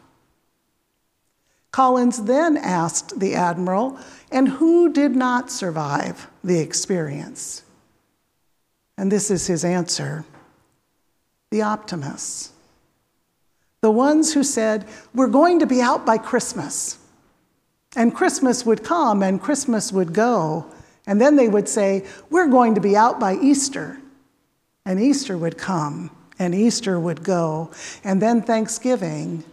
Collins 1.71 2.23
then 2.23 2.57
asked 2.57 3.19
the 3.19 3.35
Admiral, 3.35 3.99
and 4.31 4.47
who 4.49 4.91
did 4.91 5.15
not 5.15 5.51
survive 5.51 6.27
the 6.43 6.59
experience? 6.59 7.63
And 8.97 9.11
this 9.11 9.29
is 9.29 9.47
his 9.47 9.63
answer 9.63 10.25
the 11.51 11.61
optimists. 11.61 12.51
The 13.81 13.91
ones 13.91 14.33
who 14.33 14.43
said, 14.43 14.85
We're 15.13 15.27
going 15.27 15.59
to 15.59 15.65
be 15.65 15.81
out 15.81 16.05
by 16.05 16.17
Christmas. 16.17 16.97
And 17.97 18.13
Christmas 18.13 18.63
would 18.63 18.83
come 18.83 19.23
and 19.23 19.41
Christmas 19.41 19.91
would 19.91 20.13
go. 20.13 20.67
And 21.07 21.19
then 21.19 21.35
they 21.35 21.49
would 21.49 21.67
say, 21.67 22.05
We're 22.29 22.47
going 22.47 22.75
to 22.75 22.81
be 22.81 22.95
out 22.95 23.19
by 23.19 23.33
Easter. 23.33 23.97
And 24.85 25.01
Easter 25.01 25.37
would 25.37 25.57
come, 25.57 26.11
and 26.39 26.55
Easter 26.55 26.97
would 26.97 27.23
go, 27.23 27.71
and 28.05 28.21
then 28.21 28.41
Thanksgiving, 28.41 29.43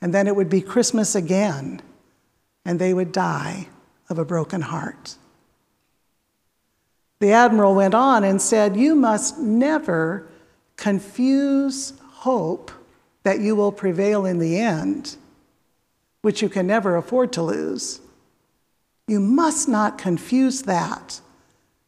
and 0.00 0.14
then 0.14 0.26
it 0.26 0.34
would 0.34 0.48
be 0.48 0.62
Christmas 0.62 1.14
again, 1.14 1.82
and 2.64 2.78
they 2.78 2.94
would 2.94 3.12
die 3.12 3.68
of 4.08 4.18
a 4.18 4.24
broken 4.24 4.62
heart. 4.62 5.16
The 7.18 7.32
admiral 7.32 7.74
went 7.74 7.94
on 7.94 8.24
and 8.24 8.40
said, 8.40 8.76
You 8.76 8.94
must 8.94 9.38
never 9.38 10.26
confuse 10.76 11.92
hope 12.00 12.70
that 13.24 13.40
you 13.40 13.56
will 13.56 13.72
prevail 13.72 14.24
in 14.24 14.38
the 14.38 14.58
end, 14.58 15.16
which 16.28 16.42
you 16.42 16.48
can 16.50 16.66
never 16.66 16.94
afford 16.94 17.32
to 17.32 17.40
lose. 17.40 18.00
You 19.06 19.18
must 19.18 19.66
not 19.66 19.96
confuse 19.96 20.60
that 20.64 21.22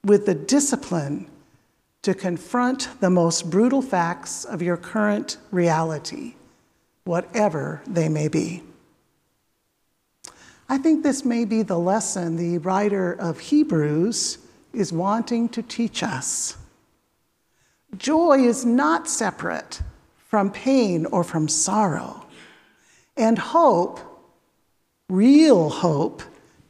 with 0.02 0.24
the 0.24 0.34
discipline 0.34 1.26
to 2.00 2.14
confront 2.14 2.88
the 3.00 3.10
most 3.10 3.50
brutal 3.50 3.82
facts 3.82 4.46
of 4.46 4.62
your 4.62 4.78
current 4.78 5.36
reality, 5.50 6.36
whatever 7.04 7.82
they 7.86 8.08
may 8.08 8.28
be. 8.28 8.62
I 10.70 10.78
think 10.78 11.02
this 11.02 11.22
may 11.22 11.44
be 11.44 11.60
the 11.60 11.78
lesson 11.78 12.36
the 12.36 12.56
writer 12.56 13.12
of 13.12 13.40
Hebrews 13.40 14.38
is 14.72 14.90
wanting 14.90 15.50
to 15.50 15.60
teach 15.60 16.02
us. 16.02 16.56
Joy 17.94 18.38
is 18.38 18.64
not 18.64 19.06
separate 19.06 19.82
from 20.28 20.50
pain 20.50 21.04
or 21.04 21.24
from 21.24 21.46
sorrow. 21.46 22.24
And 23.18 23.38
hope, 23.38 24.00
real 25.10 25.68
hope, 25.68 26.22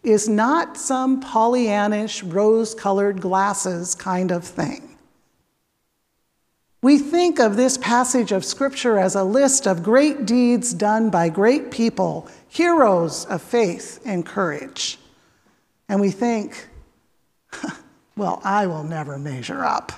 is 0.02 0.28
not 0.28 0.76
some 0.76 1.22
Pollyannish 1.22 2.22
rose 2.32 2.74
colored 2.74 3.20
glasses 3.20 3.94
kind 3.94 4.30
of 4.30 4.44
thing. 4.44 4.96
We 6.82 6.98
think 6.98 7.38
of 7.38 7.56
this 7.56 7.76
passage 7.76 8.32
of 8.32 8.42
Scripture 8.42 8.98
as 8.98 9.14
a 9.14 9.24
list 9.24 9.66
of 9.66 9.82
great 9.82 10.24
deeds 10.24 10.72
done 10.72 11.10
by 11.10 11.28
great 11.28 11.70
people, 11.70 12.26
heroes 12.48 13.26
of 13.26 13.42
faith 13.42 14.00
and 14.06 14.24
courage. 14.24 14.98
And 15.90 16.00
we 16.00 16.10
think, 16.10 16.68
well, 18.16 18.40
I 18.42 18.66
will 18.66 18.84
never 18.84 19.18
measure 19.18 19.62
up. 19.62 19.92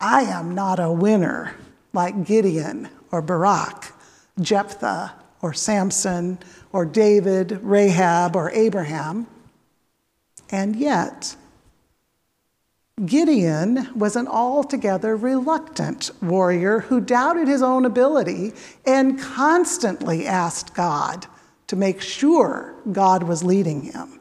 I 0.00 0.22
am 0.22 0.54
not 0.54 0.80
a 0.80 0.90
winner 0.90 1.54
like 1.92 2.24
Gideon 2.24 2.88
or 3.12 3.22
Barak, 3.22 3.92
Jephthah 4.40 5.14
or 5.40 5.52
Samson 5.52 6.38
or 6.72 6.84
David, 6.84 7.60
Rahab 7.62 8.36
or 8.36 8.50
Abraham. 8.50 9.26
And 10.50 10.76
yet, 10.76 11.36
Gideon 13.04 13.88
was 13.94 14.16
an 14.16 14.26
altogether 14.26 15.16
reluctant 15.16 16.10
warrior 16.20 16.80
who 16.80 17.00
doubted 17.00 17.46
his 17.46 17.62
own 17.62 17.84
ability 17.84 18.52
and 18.84 19.20
constantly 19.20 20.26
asked 20.26 20.74
God 20.74 21.26
to 21.68 21.76
make 21.76 22.00
sure 22.00 22.74
God 22.90 23.22
was 23.22 23.44
leading 23.44 23.82
him. 23.82 24.20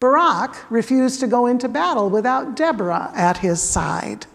Barak 0.00 0.70
refused 0.70 1.20
to 1.20 1.26
go 1.26 1.46
into 1.46 1.68
battle 1.68 2.10
without 2.10 2.56
Deborah 2.56 3.10
at 3.14 3.38
his 3.38 3.62
side. 3.62 4.26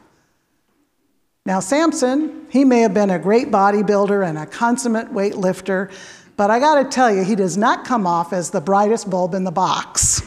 Now, 1.45 1.59
Samson, 1.59 2.47
he 2.49 2.65
may 2.65 2.79
have 2.79 2.93
been 2.93 3.09
a 3.09 3.19
great 3.19 3.51
bodybuilder 3.51 4.27
and 4.27 4.37
a 4.37 4.45
consummate 4.45 5.13
weightlifter, 5.13 5.91
but 6.39 6.49
I 6.49 6.57
gotta 6.57 6.85
tell 6.85 7.13
you, 7.13 7.25
he 7.25 7.35
does 7.35 7.57
not 7.57 7.83
come 7.83 8.07
off 8.07 8.31
as 8.31 8.49
the 8.49 8.61
brightest 8.61 9.09
bulb 9.09 9.33
in 9.33 9.43
the 9.43 9.51
box. 9.51 10.21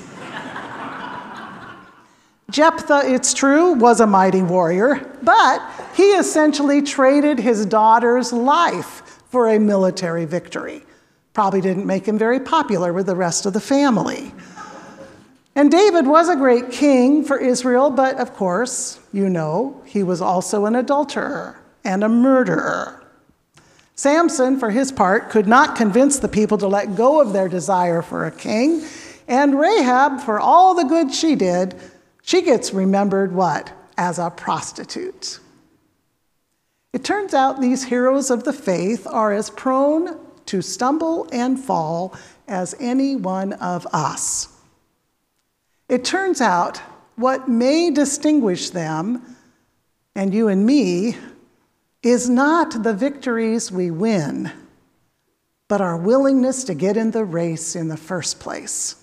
Jephthah, 2.50 3.04
it's 3.06 3.32
true, 3.32 3.72
was 3.72 3.98
a 3.98 4.06
mighty 4.06 4.42
warrior, 4.42 5.10
but 5.22 5.62
he 5.94 6.02
essentially 6.02 6.82
traded 6.82 7.38
his 7.38 7.64
daughter's 7.64 8.30
life 8.30 9.22
for 9.30 9.48
a 9.48 9.58
military 9.58 10.26
victory. 10.26 10.82
Probably 11.32 11.62
didn't 11.62 11.86
make 11.86 12.04
him 12.04 12.18
very 12.18 12.40
popular 12.40 12.92
with 12.92 13.06
the 13.06 13.16
rest 13.16 13.46
of 13.46 13.54
the 13.54 13.60
family. 13.60 14.34
And 15.54 15.70
David 15.70 16.06
was 16.06 16.28
a 16.28 16.36
great 16.36 16.70
king 16.70 17.24
for 17.24 17.38
Israel, 17.38 17.88
but 17.88 18.18
of 18.18 18.34
course, 18.34 19.00
you 19.14 19.30
know, 19.30 19.80
he 19.86 20.02
was 20.02 20.20
also 20.20 20.66
an 20.66 20.74
adulterer 20.74 21.58
and 21.84 22.04
a 22.04 22.08
murderer. 22.10 23.01
Samson, 23.94 24.58
for 24.58 24.70
his 24.70 24.90
part, 24.90 25.30
could 25.30 25.46
not 25.46 25.76
convince 25.76 26.18
the 26.18 26.28
people 26.28 26.58
to 26.58 26.66
let 26.66 26.96
go 26.96 27.20
of 27.20 27.32
their 27.32 27.48
desire 27.48 28.02
for 28.02 28.26
a 28.26 28.30
king. 28.30 28.84
And 29.28 29.58
Rahab, 29.58 30.20
for 30.20 30.40
all 30.40 30.74
the 30.74 30.84
good 30.84 31.14
she 31.14 31.34
did, 31.34 31.74
she 32.22 32.42
gets 32.42 32.72
remembered 32.72 33.32
what? 33.32 33.70
As 33.98 34.18
a 34.18 34.30
prostitute. 34.30 35.38
It 36.92 37.04
turns 37.04 37.32
out 37.34 37.60
these 37.60 37.84
heroes 37.84 38.30
of 38.30 38.44
the 38.44 38.52
faith 38.52 39.06
are 39.06 39.32
as 39.32 39.50
prone 39.50 40.18
to 40.46 40.60
stumble 40.60 41.28
and 41.32 41.58
fall 41.58 42.14
as 42.48 42.74
any 42.80 43.16
one 43.16 43.54
of 43.54 43.86
us. 43.92 44.48
It 45.88 46.04
turns 46.04 46.40
out 46.40 46.78
what 47.16 47.48
may 47.48 47.90
distinguish 47.90 48.70
them 48.70 49.36
and 50.14 50.34
you 50.34 50.48
and 50.48 50.66
me 50.66 51.16
is 52.02 52.28
not 52.28 52.82
the 52.82 52.94
victories 52.94 53.70
we 53.70 53.90
win, 53.90 54.50
but 55.68 55.80
our 55.80 55.96
willingness 55.96 56.64
to 56.64 56.74
get 56.74 56.96
in 56.96 57.12
the 57.12 57.24
race 57.24 57.76
in 57.76 57.88
the 57.88 57.96
first 57.96 58.40
place. 58.40 58.96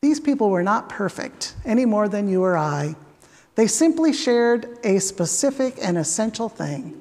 These 0.00 0.18
people 0.18 0.50
were 0.50 0.64
not 0.64 0.88
perfect 0.88 1.54
any 1.64 1.86
more 1.86 2.08
than 2.08 2.28
you 2.28 2.42
or 2.42 2.56
I. 2.56 2.96
They 3.54 3.68
simply 3.68 4.12
shared 4.12 4.78
a 4.82 4.98
specific 4.98 5.76
and 5.80 5.96
essential 5.96 6.48
thing. 6.48 7.00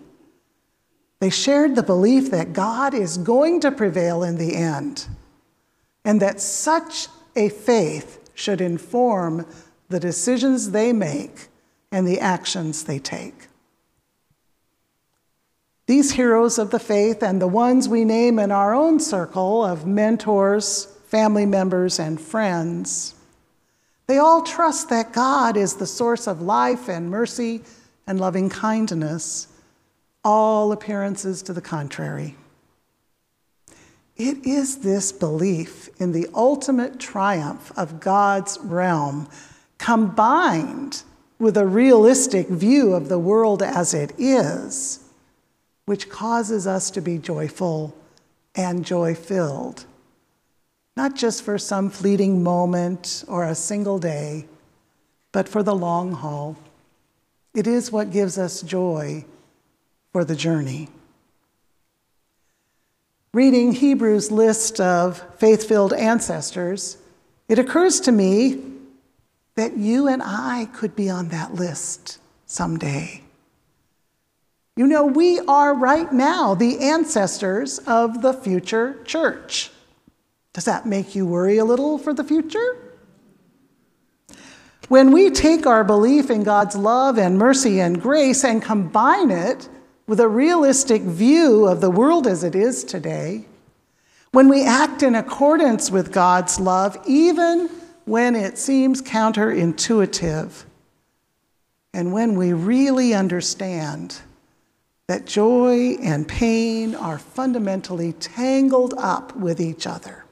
They 1.20 1.32
shared 1.32 1.76
the 1.76 1.84
belief 1.84 2.30
that 2.32 2.54
God 2.54 2.94
is 2.94 3.18
going 3.18 3.60
to 3.62 3.72
prevail 3.72 4.24
in 4.24 4.38
the 4.38 4.56
end, 4.56 5.08
and 6.06 6.22
that 6.22 6.42
such 6.42 7.08
a 7.36 7.50
faith 7.50 8.32
should 8.36 8.62
inform 8.62 9.48
the 9.90 10.00
decisions 10.00 10.72
they 10.72 10.94
make 10.94 11.48
and 11.92 12.08
the 12.08 12.20
actions 12.20 12.84
they 12.84 13.00
take. 13.00 13.48
These 15.92 16.14
heroes 16.14 16.58
of 16.58 16.72
the 16.72 16.80
faith 16.80 17.22
and 17.22 17.42
the 17.42 17.50
ones 17.50 17.90
we 17.90 18.06
name 18.06 18.40
in 18.40 18.50
our 18.50 18.74
own 18.74 18.98
circle 19.02 19.66
of 19.66 19.86
mentors, 19.86 20.86
family 21.08 21.46
members, 21.46 22.00
and 22.00 22.18
friends, 22.18 23.14
they 24.08 24.18
all 24.18 24.42
trust 24.42 24.88
that 24.88 25.12
God 25.12 25.58
is 25.58 25.76
the 25.76 25.86
source 25.86 26.28
of 26.28 26.42
life 26.42 26.88
and 26.88 27.12
mercy 27.12 27.60
and 28.08 28.22
loving 28.22 28.48
kindness, 28.48 29.50
all 30.24 30.72
appearances 30.72 31.42
to 31.42 31.52
the 31.52 31.60
contrary. 31.60 32.38
It 34.16 34.46
is 34.48 34.78
this 34.78 35.12
belief 35.12 35.90
in 36.00 36.14
the 36.14 36.30
ultimate 36.34 37.02
triumph 37.02 37.70
of 37.76 38.00
God's 38.00 38.58
realm 38.64 39.28
combined 39.78 41.04
with 41.38 41.58
a 41.58 41.68
realistic 41.68 42.48
view 42.48 42.94
of 42.94 43.10
the 43.10 43.20
world 43.20 43.62
as 43.62 43.94
it 43.94 44.14
is, 44.18 45.01
which 45.86 46.10
causes 46.10 46.68
us 46.68 46.92
to 46.92 47.02
be 47.02 47.18
joyful 47.18 47.96
and 48.56 48.86
joy 48.86 49.16
filled, 49.16 49.86
not 50.96 51.16
just 51.16 51.44
for 51.44 51.58
some 51.58 51.90
fleeting 51.90 52.44
moment 52.44 53.24
or 53.28 53.46
a 53.46 53.56
single 53.56 54.00
day, 54.00 54.46
but 55.32 55.48
for 55.48 55.64
the 55.64 55.76
long 55.76 56.12
haul. 56.12 56.58
It 57.54 57.68
is 57.68 57.92
what 57.92 58.12
gives 58.12 58.38
us 58.38 58.62
joy 58.62 59.26
for 60.12 60.24
the 60.24 60.36
journey. 60.36 60.90
Reading 63.34 63.72
Hebrews' 63.72 64.30
list 64.30 64.82
of 64.82 65.24
faith 65.38 65.68
filled 65.68 65.94
ancestors, 65.94 66.98
it 67.48 67.60
occurs 67.60 68.02
to 68.02 68.12
me 68.12 68.62
that 69.56 69.78
you 69.78 70.08
and 70.08 70.22
I 70.22 70.68
could 70.74 70.96
be 70.96 71.10
on 71.10 71.30
that 71.30 71.54
list 71.54 72.20
someday. 72.46 73.22
You 74.76 74.88
know, 74.88 75.06
we 75.06 75.40
are 75.40 75.74
right 75.74 76.12
now 76.14 76.56
the 76.56 76.80
ancestors 76.80 77.80
of 77.80 78.22
the 78.22 78.34
future 78.34 79.04
church. 79.04 79.70
Does 80.54 80.66
that 80.66 80.86
make 80.86 81.14
you 81.14 81.26
worry 81.26 81.58
a 81.58 81.66
little 81.66 81.98
for 81.98 82.14
the 82.14 82.24
future? 82.24 82.78
When 84.88 85.12
we 85.12 85.30
take 85.30 85.66
our 85.66 85.84
belief 85.84 86.30
in 86.30 86.44
God's 86.44 86.76
love 86.76 87.18
and 87.18 87.38
mercy 87.38 87.80
and 87.80 88.02
grace 88.02 88.44
and 88.44 88.62
combine 88.62 89.32
it 89.32 89.70
with 90.08 90.20
a 90.20 90.28
realistic 90.28 91.02
view 91.02 91.68
of 91.68 91.80
the 91.80 91.92
world 91.92 92.28
as 92.28 92.44
it 92.44 92.56
is 92.56 92.84
today, 92.84 93.46
when 94.32 94.48
we 94.48 94.66
act 94.66 95.04
in 95.04 95.16
accordance 95.16 95.92
with 95.92 96.12
God's 96.12 96.60
love, 96.60 96.98
even 97.06 97.70
when 98.06 98.36
it 98.36 98.58
seems 98.58 99.02
counterintuitive, 99.02 100.64
and 101.94 102.14
when 102.14 102.36
we 102.36 102.54
really 102.54 103.14
understand 103.14 104.20
that 105.08 105.26
joy 105.26 105.98
and 106.02 106.28
pain 106.28 106.96
are 106.96 107.18
fundamentally 107.18 108.14
tangled 108.14 108.94
up 108.98 109.36
with 109.36 109.60
each 109.60 109.86
other, 109.86 110.26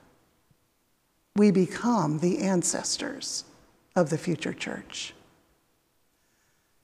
we 1.36 1.52
become 1.52 2.20
the 2.20 2.40
ancestors 2.40 3.44
of 3.96 4.10
the 4.10 4.18
future 4.18 4.54
church. 4.54 5.14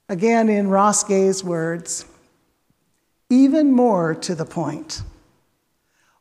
Again, 0.08 0.50
in 0.50 0.68
Ross 0.68 1.04
Gay's 1.04 1.44
words, 1.44 2.06
even 3.30 3.72
more 3.72 4.14
to 4.16 4.36
the 4.36 4.46
point. 4.46 5.02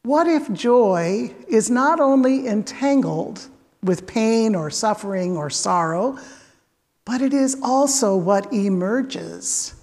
What 0.03 0.27
if 0.27 0.53
joy 0.53 1.35
is 1.49 1.71
not 1.71 2.01
only 2.01 2.47
entangled 2.47 3.49
with 3.83 4.07
pain 4.07 4.55
or 4.55 4.71
suffering 4.71 5.37
or 5.37 5.51
sorrow, 5.51 6.19
but 7.05 7.21
it 7.21 7.35
is 7.35 7.59
also 7.63 8.17
what 8.17 8.53
emerges 8.53 9.75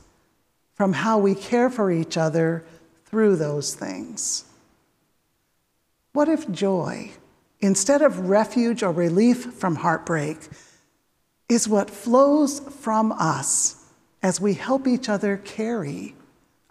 from 0.82 0.94
how 0.94 1.20
we 1.20 1.36
care 1.36 1.70
for 1.70 1.92
each 1.92 2.18
other 2.18 2.66
through 3.06 3.36
those 3.36 3.76
things? 3.76 4.46
What 6.14 6.28
if 6.28 6.50
joy, 6.50 7.12
instead 7.60 8.02
of 8.02 8.30
refuge 8.30 8.82
or 8.82 8.92
relief 8.92 9.54
from 9.54 9.76
heartbreak, 9.76 10.38
is 11.48 11.68
what 11.68 11.92
flows 11.92 12.62
from 12.80 13.12
us 13.12 13.86
as 14.24 14.42
we 14.42 14.56
help 14.56 14.88
each 14.88 15.08
other 15.08 15.38
carry 15.38 16.16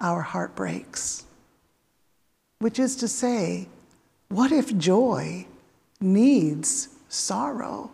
our 0.01 0.23
heartbreaks. 0.23 1.25
Which 2.59 2.81
is 2.81 2.97
to 2.97 3.07
say, 3.07 3.69
what 4.29 4.51
if 4.51 4.77
joy 4.77 5.47
needs 6.01 6.89
sorrow 7.09 7.93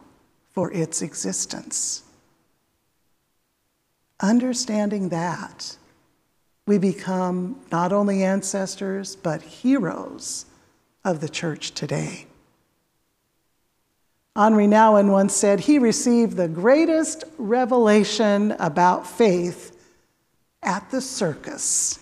for 0.53 0.73
its 0.73 1.03
existence? 1.03 2.05
Understanding 4.21 5.11
that, 5.11 5.77
we 6.67 6.79
become 6.79 7.57
not 7.71 7.93
only 7.93 8.23
ancestors, 8.25 9.15
but 9.15 9.41
heroes 9.41 10.47
of 11.05 11.21
the 11.21 11.29
church 11.29 11.73
today. 11.73 12.27
Henri 14.35 14.67
Nouwen 14.67 15.11
once 15.11 15.35
said 15.35 15.61
he 15.61 15.79
received 15.79 16.37
the 16.37 16.49
greatest 16.49 17.25
revelation 17.39 18.53
about 18.59 19.07
faith 19.07 19.75
at 20.63 20.91
the 20.91 21.01
circus. 21.01 22.01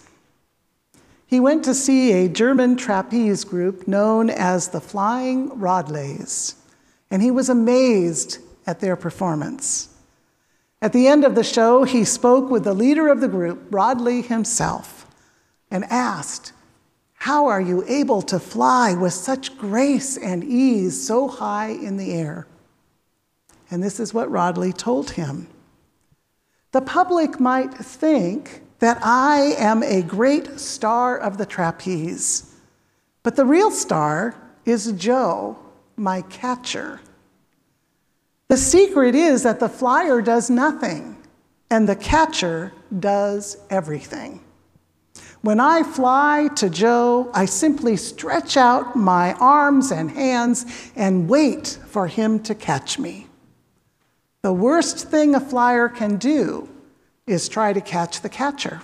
He 1.26 1.38
went 1.38 1.64
to 1.64 1.74
see 1.74 2.12
a 2.12 2.28
German 2.28 2.76
trapeze 2.76 3.44
group 3.44 3.86
known 3.86 4.30
as 4.30 4.68
the 4.68 4.80
Flying 4.80 5.60
Rodleighs, 5.60 6.56
and 7.10 7.22
he 7.22 7.30
was 7.30 7.48
amazed 7.48 8.38
at 8.66 8.80
their 8.80 8.96
performance. 8.96 9.93
At 10.84 10.92
the 10.92 11.08
end 11.08 11.24
of 11.24 11.34
the 11.34 11.42
show, 11.42 11.84
he 11.84 12.04
spoke 12.04 12.50
with 12.50 12.64
the 12.64 12.74
leader 12.74 13.08
of 13.08 13.22
the 13.22 13.26
group, 13.26 13.68
Rodleigh 13.70 14.20
himself, 14.20 15.06
and 15.70 15.82
asked, 15.86 16.52
How 17.14 17.46
are 17.46 17.60
you 17.60 17.82
able 17.88 18.20
to 18.20 18.38
fly 18.38 18.92
with 18.92 19.14
such 19.14 19.56
grace 19.56 20.18
and 20.18 20.44
ease 20.44 21.02
so 21.02 21.26
high 21.26 21.68
in 21.68 21.96
the 21.96 22.12
air? 22.12 22.46
And 23.70 23.82
this 23.82 23.98
is 23.98 24.12
what 24.12 24.30
Rodleigh 24.30 24.74
told 24.74 25.12
him 25.12 25.48
the 26.72 26.82
public 26.82 27.40
might 27.40 27.72
think 27.72 28.60
that 28.80 28.98
I 29.00 29.54
am 29.56 29.82
a 29.82 30.02
great 30.02 30.60
star 30.60 31.16
of 31.16 31.38
the 31.38 31.46
trapeze, 31.46 32.56
but 33.22 33.36
the 33.36 33.46
real 33.46 33.70
star 33.70 34.34
is 34.66 34.92
Joe, 34.92 35.56
my 35.96 36.20
catcher. 36.20 37.00
The 38.48 38.56
secret 38.56 39.14
is 39.14 39.42
that 39.42 39.60
the 39.60 39.68
flyer 39.68 40.20
does 40.20 40.50
nothing 40.50 41.16
and 41.70 41.88
the 41.88 41.96
catcher 41.96 42.72
does 43.00 43.56
everything. 43.70 44.40
When 45.40 45.60
I 45.60 45.82
fly 45.82 46.48
to 46.56 46.70
Joe, 46.70 47.30
I 47.34 47.44
simply 47.44 47.96
stretch 47.96 48.56
out 48.56 48.96
my 48.96 49.34
arms 49.34 49.90
and 49.90 50.10
hands 50.10 50.90
and 50.96 51.28
wait 51.28 51.78
for 51.86 52.06
him 52.06 52.40
to 52.44 52.54
catch 52.54 52.98
me. 52.98 53.26
The 54.42 54.52
worst 54.52 55.08
thing 55.08 55.34
a 55.34 55.40
flyer 55.40 55.88
can 55.88 56.16
do 56.16 56.68
is 57.26 57.48
try 57.48 57.72
to 57.72 57.80
catch 57.80 58.20
the 58.20 58.28
catcher. 58.28 58.82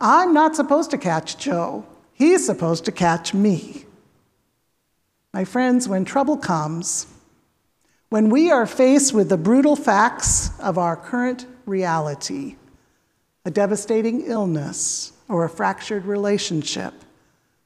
I'm 0.00 0.34
not 0.34 0.56
supposed 0.56 0.90
to 0.90 0.98
catch 0.98 1.38
Joe, 1.38 1.86
he's 2.12 2.44
supposed 2.44 2.84
to 2.84 2.92
catch 2.92 3.32
me. 3.32 3.84
My 5.32 5.44
friends, 5.44 5.88
when 5.88 6.04
trouble 6.04 6.36
comes, 6.36 7.06
when 8.16 8.30
we 8.30 8.50
are 8.50 8.64
faced 8.64 9.12
with 9.12 9.28
the 9.28 9.36
brutal 9.36 9.76
facts 9.76 10.58
of 10.60 10.78
our 10.78 10.96
current 10.96 11.44
reality, 11.66 12.56
a 13.44 13.50
devastating 13.50 14.22
illness 14.22 15.12
or 15.28 15.44
a 15.44 15.50
fractured 15.50 16.06
relationship, 16.06 16.94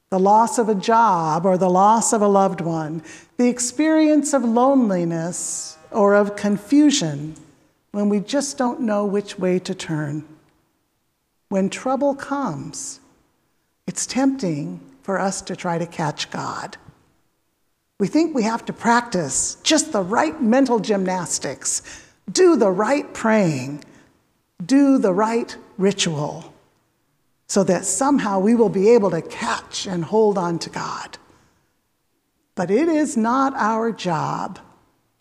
the 0.09 0.19
loss 0.19 0.59
of 0.59 0.69
a 0.69 0.75
job 0.75 1.47
or 1.47 1.57
the 1.57 1.71
loss 1.71 2.13
of 2.13 2.21
a 2.21 2.27
loved 2.27 2.61
one, 2.61 3.01
the 3.37 3.47
experience 3.47 4.33
of 4.33 4.43
loneliness 4.43 5.79
or 5.93 6.17
of 6.17 6.35
confusion 6.35 7.37
when 7.93 8.09
we 8.09 8.19
just 8.19 8.59
don't 8.59 8.81
know 8.81 9.05
which 9.05 9.39
way 9.39 9.57
to 9.57 9.73
turn. 9.73 10.25
When 11.49 11.71
trouble 11.71 12.17
comes, 12.17 12.99
it's 13.87 14.05
tempting 14.05 14.81
for 15.03 15.21
us 15.21 15.43
to 15.43 15.55
try 15.55 15.79
to 15.79 15.87
catch 15.87 16.29
God. 16.33 16.77
We 18.01 18.07
think 18.09 18.35
we 18.35 18.45
have 18.45 18.65
to 18.65 18.73
practice 18.73 19.59
just 19.63 19.93
the 19.93 20.01
right 20.01 20.41
mental 20.43 20.79
gymnastics, 20.79 21.83
do 22.33 22.57
the 22.57 22.71
right 22.71 23.13
praying, 23.13 23.85
do 24.65 24.97
the 24.97 25.13
right 25.13 25.55
ritual, 25.77 26.55
so 27.47 27.63
that 27.65 27.85
somehow 27.85 28.39
we 28.39 28.55
will 28.55 28.71
be 28.71 28.89
able 28.89 29.11
to 29.11 29.21
catch 29.21 29.87
and 29.87 30.03
hold 30.03 30.39
on 30.39 30.59
to 30.61 30.71
God. 30.71 31.19
But 32.55 32.71
it 32.71 32.89
is 32.89 33.19
not 33.19 33.53
our 33.55 33.93
job 33.93 34.59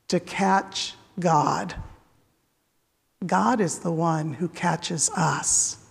to 0.07 0.21
catch 0.21 0.93
God. 1.19 1.75
God 3.25 3.59
is 3.59 3.79
the 3.79 3.91
one 3.91 4.31
who 4.31 4.47
catches 4.47 5.09
us 5.17 5.85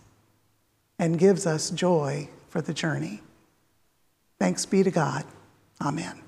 and 0.99 1.19
gives 1.19 1.47
us 1.47 1.69
joy 1.69 2.31
for 2.49 2.63
the 2.63 2.73
journey. 2.73 3.21
Thanks 4.39 4.65
be 4.65 4.83
to 4.83 4.91
God. 4.91 5.27
Amen. 5.83 6.23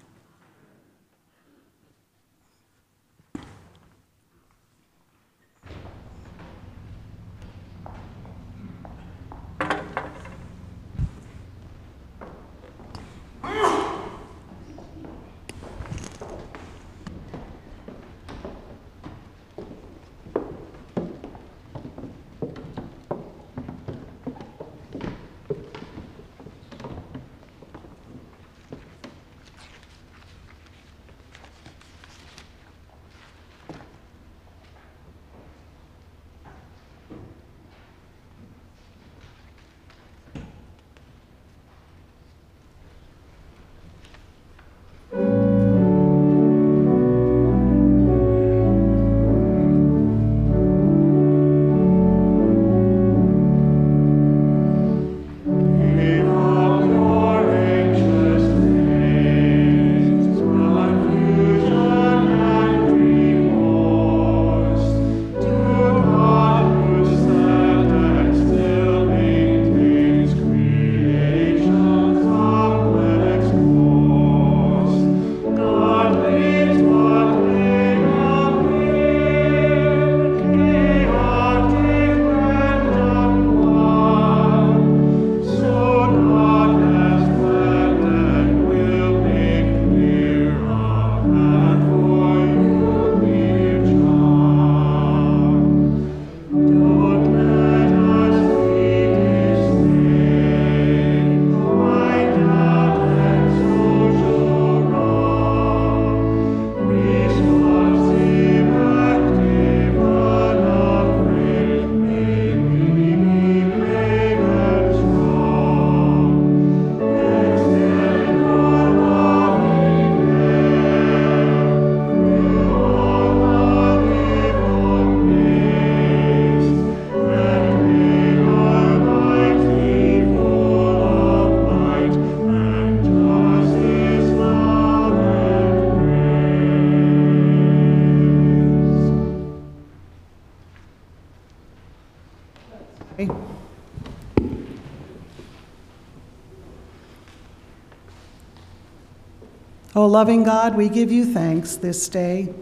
O 150.01 150.07
loving 150.07 150.45
God, 150.45 150.79
we 150.79 150.89
give 150.89 151.13
you 151.13 151.27
thanks 151.27 151.77
this 151.77 152.09
day 152.09 152.55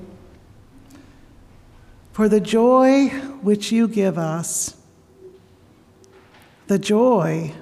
for 2.11 2.28
the 2.28 2.41
joy 2.41 3.11
which 3.43 3.70
you 3.70 3.86
give 3.86 4.18
us, 4.18 4.76
the 6.66 6.80
joy 6.80 7.53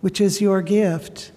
which 0.00 0.20
is 0.20 0.40
your 0.40 0.60
gift 0.60 1.30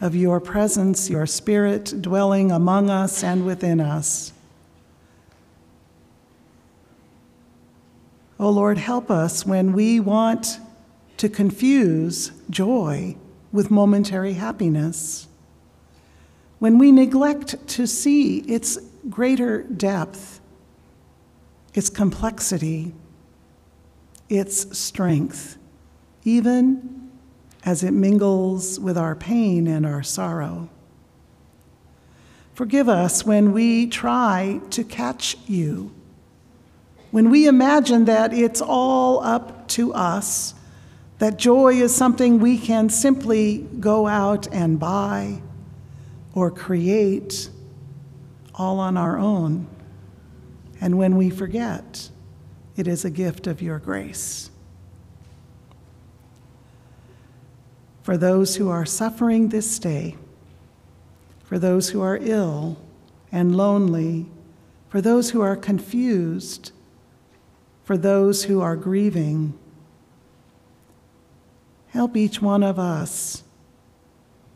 of 0.00 0.14
your 0.14 0.38
presence, 0.38 1.10
your 1.10 1.26
spirit 1.26 2.00
dwelling 2.00 2.52
among 2.52 2.88
us 2.88 3.24
and 3.24 3.44
within 3.44 3.80
us. 3.80 4.32
O 8.38 8.48
Lord, 8.48 8.78
help 8.78 9.10
us 9.10 9.44
when 9.44 9.72
we 9.72 9.98
want 9.98 10.60
to 11.16 11.28
confuse 11.28 12.30
joy 12.48 13.16
with 13.50 13.72
momentary 13.72 14.34
happiness 14.34 15.26
when 16.62 16.78
we 16.78 16.92
neglect 16.92 17.56
to 17.66 17.88
see 17.88 18.38
its 18.42 18.78
greater 19.10 19.64
depth, 19.64 20.40
its 21.74 21.90
complexity, 21.90 22.94
its 24.28 24.78
strength, 24.78 25.58
even 26.22 27.10
as 27.64 27.82
it 27.82 27.90
mingles 27.90 28.78
with 28.78 28.96
our 28.96 29.16
pain 29.16 29.66
and 29.66 29.84
our 29.84 30.04
sorrow. 30.04 30.70
Forgive 32.54 32.88
us 32.88 33.26
when 33.26 33.52
we 33.52 33.88
try 33.88 34.60
to 34.70 34.84
catch 34.84 35.36
you, 35.48 35.92
when 37.10 37.28
we 37.28 37.48
imagine 37.48 38.04
that 38.04 38.32
it's 38.32 38.60
all 38.60 39.20
up 39.24 39.66
to 39.66 39.92
us, 39.94 40.54
that 41.18 41.40
joy 41.40 41.74
is 41.74 41.92
something 41.92 42.38
we 42.38 42.56
can 42.56 42.88
simply 42.88 43.66
go 43.80 44.06
out 44.06 44.46
and 44.54 44.78
buy 44.78 45.42
or 46.34 46.50
create 46.50 47.48
all 48.54 48.78
on 48.78 48.96
our 48.96 49.18
own. 49.18 49.66
And 50.80 50.98
when 50.98 51.16
we 51.16 51.30
forget, 51.30 52.10
it 52.76 52.88
is 52.88 53.04
a 53.04 53.10
gift 53.10 53.46
of 53.46 53.62
your 53.62 53.78
grace. 53.78 54.50
For 58.02 58.16
those 58.16 58.56
who 58.56 58.68
are 58.68 58.84
suffering 58.84 59.48
this 59.48 59.78
day, 59.78 60.16
for 61.44 61.58
those 61.58 61.90
who 61.90 62.00
are 62.00 62.18
ill 62.20 62.78
and 63.30 63.56
lonely, 63.56 64.26
for 64.88 65.00
those 65.00 65.30
who 65.30 65.40
are 65.40 65.56
confused, 65.56 66.72
for 67.84 67.96
those 67.96 68.44
who 68.44 68.60
are 68.60 68.76
grieving. 68.76 69.58
Help 71.88 72.16
each 72.16 72.40
one 72.40 72.62
of 72.62 72.78
us 72.78 73.42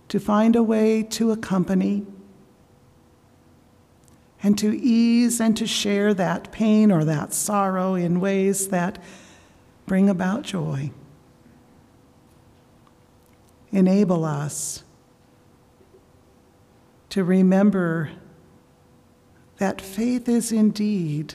to 0.09 0.21
find 0.21 0.55
a 0.57 0.63
way 0.63 1.03
to 1.03 1.31
accompany 1.31 2.07
and 4.43 4.57
to 4.59 4.77
ease 4.79 5.41
and 5.41 5.57
to 5.57 5.67
share 5.67 6.15
that 6.15 6.53
pain 6.53 6.93
or 6.93 7.05
that 7.05 7.33
sorrow 7.33 7.95
in 7.95 8.21
ways 8.21 8.69
that 8.69 9.03
bring 9.87 10.09
about 10.09 10.43
joy. 10.43 10.91
Enable 13.73 14.25
us 14.25 14.85
to 17.09 17.25
remember 17.25 18.11
that 19.59 19.81
faith 19.81 20.29
is 20.29 20.53
indeed 20.53 21.35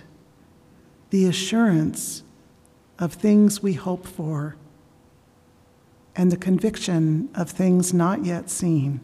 the 1.09 1.25
assurance 1.25 2.23
of 2.99 3.13
things 3.13 3.61
we 3.61 3.73
hope 3.73 4.05
for 4.07 4.55
and 6.15 6.31
the 6.31 6.37
conviction 6.37 7.29
of 7.35 7.49
things 7.49 7.93
not 7.93 8.25
yet 8.25 8.49
seen. 8.49 8.99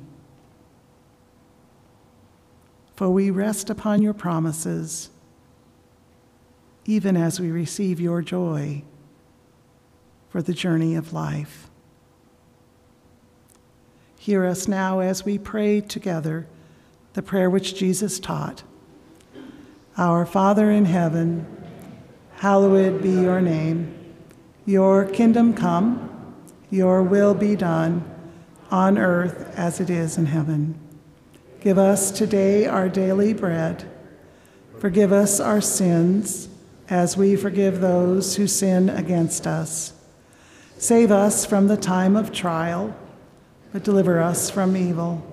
For 2.95 3.09
we 3.09 3.29
rest 3.29 3.69
upon 3.69 4.01
your 4.01 4.13
promises, 4.13 5.09
even 6.85 7.15
as 7.15 7.39
we 7.39 7.51
receive 7.51 7.99
your 7.99 8.21
joy 8.21 8.83
for 10.29 10.41
the 10.41 10.53
journey 10.53 10.95
of 10.95 11.13
life. 11.13 11.69
Hear 14.17 14.45
us 14.45 14.67
now 14.67 14.99
as 14.99 15.23
we 15.23 15.37
pray 15.37 15.79
together 15.79 16.47
the 17.13 17.21
prayer 17.21 17.49
which 17.49 17.75
Jesus 17.75 18.19
taught. 18.19 18.63
Our 19.97 20.25
Father 20.25 20.69
in 20.69 20.85
heaven, 20.85 21.45
hallowed 22.35 23.01
be 23.01 23.09
your 23.09 23.41
name. 23.41 23.93
Your 24.65 25.05
kingdom 25.05 25.53
come, 25.53 26.16
your 26.69 27.01
will 27.03 27.33
be 27.33 27.55
done, 27.55 28.03
on 28.69 28.97
earth 28.97 29.53
as 29.57 29.79
it 29.79 29.89
is 29.89 30.17
in 30.17 30.25
heaven. 30.25 30.77
Give 31.61 31.77
us 31.77 32.11
today 32.11 32.65
our 32.65 32.89
daily 32.89 33.33
bread. 33.33 33.89
Forgive 34.79 35.11
us 35.11 35.39
our 35.39 35.61
sins 35.61 36.49
as 36.89 37.17
we 37.17 37.35
forgive 37.35 37.79
those 37.79 38.35
who 38.35 38.47
sin 38.47 38.89
against 38.89 39.47
us. 39.47 39.93
Save 40.77 41.11
us 41.11 41.45
from 41.45 41.67
the 41.67 41.77
time 41.77 42.15
of 42.15 42.31
trial, 42.31 42.95
but 43.73 43.83
deliver 43.83 44.21
us 44.21 44.49
from 44.49 44.77
evil. 44.77 45.23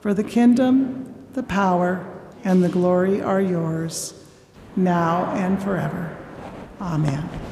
For 0.00 0.12
the 0.14 0.24
kingdom, 0.24 1.14
the 1.32 1.42
power, 1.42 2.06
and 2.44 2.62
the 2.62 2.68
glory 2.68 3.20
are 3.20 3.40
yours, 3.40 4.14
now 4.76 5.32
and 5.34 5.60
forever. 5.62 6.16
Amen. 6.80 7.47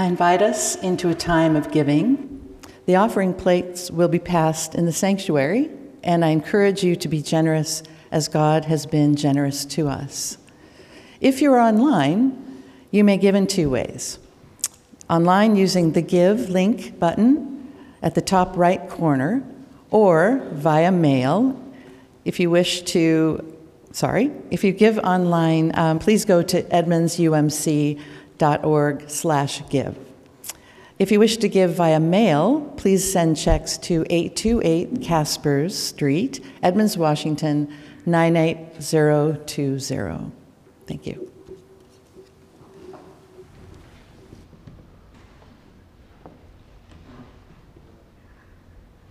I 0.00 0.04
invite 0.04 0.40
us 0.40 0.76
into 0.76 1.10
a 1.10 1.14
time 1.14 1.56
of 1.56 1.70
giving. 1.70 2.56
The 2.86 2.96
offering 2.96 3.34
plates 3.34 3.90
will 3.90 4.08
be 4.08 4.18
passed 4.18 4.74
in 4.74 4.86
the 4.86 4.94
sanctuary, 4.94 5.68
and 6.02 6.24
I 6.24 6.28
encourage 6.28 6.82
you 6.82 6.96
to 6.96 7.06
be 7.06 7.20
generous 7.20 7.82
as 8.10 8.26
God 8.26 8.64
has 8.64 8.86
been 8.86 9.14
generous 9.14 9.66
to 9.66 9.88
us. 9.88 10.38
If 11.20 11.42
you're 11.42 11.58
online, 11.58 12.62
you 12.90 13.04
may 13.04 13.18
give 13.18 13.34
in 13.34 13.46
two 13.46 13.68
ways. 13.68 14.18
Online 15.10 15.54
using 15.54 15.92
the 15.92 16.00
Give 16.00 16.48
link 16.48 16.98
button 16.98 17.70
at 18.00 18.14
the 18.14 18.22
top 18.22 18.56
right 18.56 18.88
corner, 18.88 19.44
or 19.90 20.48
via 20.52 20.92
mail. 20.92 21.62
If 22.24 22.40
you 22.40 22.48
wish 22.48 22.80
to, 22.84 23.54
sorry, 23.92 24.30
if 24.50 24.64
you 24.64 24.72
give 24.72 24.96
online, 25.00 25.72
um, 25.74 25.98
please 25.98 26.24
go 26.24 26.40
to 26.40 26.62
edmondsumc.org 26.62 27.50
slash 27.50 28.06
give. 29.68 29.96
If 30.98 31.12
you 31.12 31.18
wish 31.18 31.36
to 31.38 31.48
give 31.48 31.74
via 31.74 31.98
mail, 32.00 32.60
please 32.76 33.10
send 33.10 33.36
checks 33.36 33.76
to 33.78 34.04
828 34.10 35.02
Caspers 35.02 35.76
Street, 35.78 36.44
Edmonds, 36.62 36.98
Washington 36.98 37.72
98020. 38.06 40.32
Thank 40.86 41.06
you. 41.06 41.30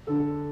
We 0.07 0.48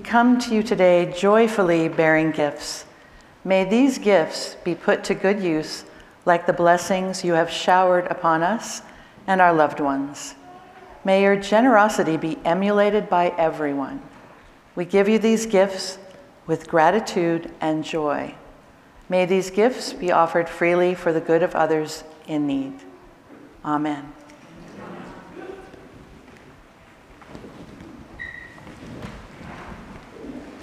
we 0.00 0.06
come 0.06 0.38
to 0.38 0.54
you 0.54 0.62
today 0.62 1.12
joyfully 1.14 1.86
bearing 1.86 2.30
gifts. 2.30 2.86
May 3.44 3.64
these 3.64 3.98
gifts 3.98 4.56
be 4.64 4.74
put 4.74 5.04
to 5.04 5.14
good 5.14 5.42
use 5.42 5.84
like 6.24 6.46
the 6.46 6.54
blessings 6.54 7.22
you 7.22 7.34
have 7.34 7.50
showered 7.50 8.06
upon 8.06 8.42
us 8.42 8.80
and 9.26 9.42
our 9.42 9.52
loved 9.52 9.78
ones. 9.78 10.36
May 11.04 11.22
your 11.22 11.36
generosity 11.36 12.16
be 12.16 12.38
emulated 12.46 13.10
by 13.10 13.34
everyone. 13.36 14.00
We 14.74 14.86
give 14.86 15.06
you 15.06 15.18
these 15.18 15.44
gifts 15.44 15.98
with 16.46 16.66
gratitude 16.66 17.52
and 17.60 17.84
joy. 17.84 18.34
May 19.10 19.26
these 19.26 19.50
gifts 19.50 19.92
be 19.92 20.10
offered 20.10 20.48
freely 20.48 20.94
for 20.94 21.12
the 21.12 21.20
good 21.20 21.42
of 21.42 21.54
others 21.54 22.04
in 22.26 22.46
need. 22.46 22.72
Amen. 23.66 24.10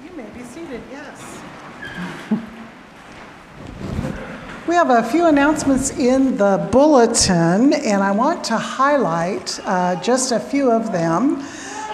You 0.03 0.11
may 0.15 0.29
be 0.29 0.43
seated, 0.43 0.81
yes. 0.89 1.39
We 4.66 4.66
have 4.77 4.91
a 4.91 5.09
few 5.09 5.25
announcements 5.25 5.89
in 5.97 6.37
the 6.37 6.69
bulletin, 6.71 7.73
and 7.73 8.03
I 8.03 8.11
want 8.11 8.43
to 8.43 8.57
highlight 8.57 9.59
uh, 9.65 9.99
just 10.03 10.31
a 10.31 10.39
few 10.39 10.69
of 10.71 10.91
them. 10.91 11.37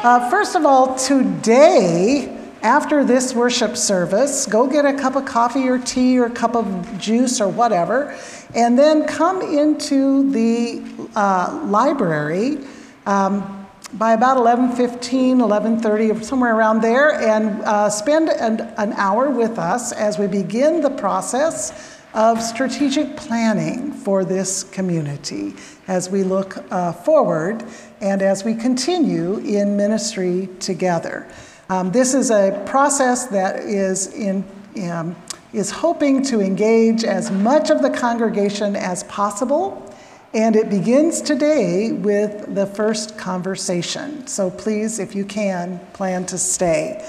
Uh, 0.04 0.30
first 0.30 0.54
of 0.58 0.66
all, 0.66 0.94
today, 0.96 2.38
after 2.62 3.06
this 3.06 3.34
worship 3.34 3.78
service, 3.78 4.46
go 4.46 4.68
get 4.68 4.84
a 4.84 4.92
cup 4.92 5.16
of 5.16 5.24
coffee 5.24 5.70
or 5.70 5.78
tea 5.78 6.20
or 6.20 6.26
a 6.26 6.30
cup 6.30 6.58
of 6.58 7.00
juice 7.00 7.40
or 7.40 7.48
whatever, 7.48 8.20
and 8.54 8.78
then 8.78 9.08
come 9.08 9.42
into 9.42 10.30
the 10.34 10.84
uh, 11.16 11.62
library. 11.64 12.58
Um, 13.06 13.66
by 13.94 14.14
about 14.14 14.38
11.15 14.38 15.38
11.30 15.38 16.20
or 16.20 16.24
somewhere 16.24 16.56
around 16.56 16.82
there 16.82 17.14
and 17.14 17.62
uh, 17.62 17.88
spend 17.92 18.28
an, 18.28 18.60
an 18.78 18.92
hour 18.94 19.30
with 19.30 19.60
us 19.60 19.92
as 19.92 20.18
we 20.18 20.26
begin 20.26 20.82
the 20.82 20.90
process 20.90 22.03
of 22.14 22.42
strategic 22.42 23.18
planning 23.18 23.92
for 23.92 24.24
this 24.24 24.64
community 24.64 25.54
as 25.88 26.10
we 26.10 26.24
look 26.24 26.58
uh, 26.72 26.94
forward 26.94 27.64
and 28.02 28.22
as 28.22 28.44
we 28.44 28.54
continue 28.54 29.38
in 29.40 29.76
ministry 29.76 30.50
together. 30.60 31.28
Um, 31.70 31.92
this 31.92 32.14
is 32.14 32.30
a 32.30 32.62
process 32.66 33.26
that 33.28 33.62
is 33.62 34.14
in 34.14 34.44
um, 34.90 35.16
is 35.54 35.70
hoping 35.70 36.24
to 36.24 36.42
engage 36.42 37.04
as 37.04 37.30
much 37.30 37.70
of 37.70 37.84
the 37.84 37.90
congregation 37.92 38.76
as 38.76 39.04
possible 39.04 39.94
and 40.34 40.56
it 40.56 40.70
begins 40.70 41.22
today 41.22 41.92
with 41.92 42.56
the 42.56 42.66
first 42.66 43.20
conversation. 43.20 44.26
So 44.26 44.50
please, 44.50 44.98
if 44.98 45.14
you 45.14 45.26
can, 45.26 45.80
plan 45.94 46.26
to 46.28 46.40
stay. 46.40 47.08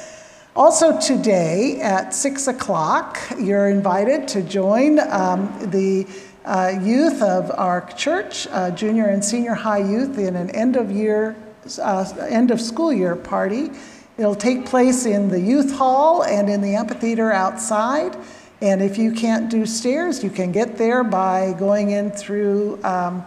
Also, 0.57 1.01
today 1.01 1.81
at 1.81 2.15
6 2.15 2.47
o'clock, 2.47 3.19
you're 3.41 3.69
invited 3.69 4.29
to 4.29 4.41
join 4.41 5.01
um, 5.11 5.53
the 5.73 6.07
uh, 6.45 6.79
youth 6.81 7.21
of 7.23 7.51
our 7.59 7.85
church, 7.97 8.47
uh, 8.53 8.71
junior 8.71 9.07
and 9.07 9.25
senior 9.25 9.55
high 9.55 9.79
youth, 9.79 10.17
in 10.17 10.37
an 10.37 10.51
end 10.51 10.77
of 10.77 10.93
year, 10.93 11.35
uh, 11.83 12.05
end 12.29 12.53
of 12.53 12.61
school 12.61 12.93
year 12.93 13.17
party. 13.17 13.73
It'll 14.17 14.37
take 14.37 14.65
place 14.65 15.07
in 15.07 15.29
the 15.29 15.41
youth 15.41 15.75
hall 15.75 16.23
and 16.23 16.49
in 16.49 16.61
the 16.61 16.77
amphitheater 16.77 17.33
outside. 17.33 18.17
And 18.61 18.81
if 18.81 18.97
you 18.97 19.11
can't 19.11 19.51
do 19.51 19.67
stairs, 19.67 20.23
you 20.23 20.31
can 20.31 20.53
get 20.53 20.79
there 20.79 21.03
by 21.03 21.57
going 21.59 21.91
in 21.91 22.13
through 22.13 22.79
um, 22.85 23.25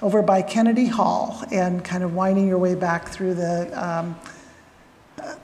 over 0.00 0.22
by 0.22 0.42
Kennedy 0.42 0.86
Hall 0.86 1.42
and 1.50 1.84
kind 1.84 2.04
of 2.04 2.14
winding 2.14 2.46
your 2.46 2.58
way 2.58 2.76
back 2.76 3.08
through 3.08 3.34
the, 3.34 3.68
um, 3.74 4.14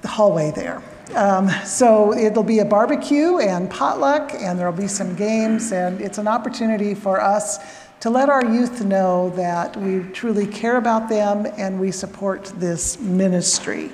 the 0.01 0.09
hallway 0.09 0.53
there. 0.53 0.80
Um, 1.14 1.50
so 1.64 2.12
it'll 2.14 2.42
be 2.42 2.61
a 2.61 2.64
barbecue 2.64 3.38
and 3.38 3.70
potluck, 3.70 4.32
and 4.34 4.59
there'll 4.59 4.72
be 4.72 4.88
some 4.88 5.14
games, 5.14 5.70
and 5.70 6.00
it's 6.00 6.18
an 6.18 6.26
opportunity 6.26 6.94
for 6.94 7.20
us 7.20 7.59
to 8.00 8.11
let 8.11 8.28
our 8.28 8.44
youth 8.44 8.84
know 8.84 9.30
that 9.30 9.76
we 9.76 10.02
truly 10.11 10.46
care 10.46 10.76
about 10.76 11.09
them 11.09 11.46
and 11.57 11.80
we 11.80 11.90
support 11.90 12.52
this 12.57 12.98
ministry. 12.98 13.90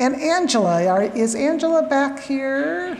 And 0.00 0.14
Angela, 0.16 0.86
are, 0.86 1.02
is 1.02 1.34
Angela 1.34 1.82
back 1.82 2.20
here? 2.20 2.98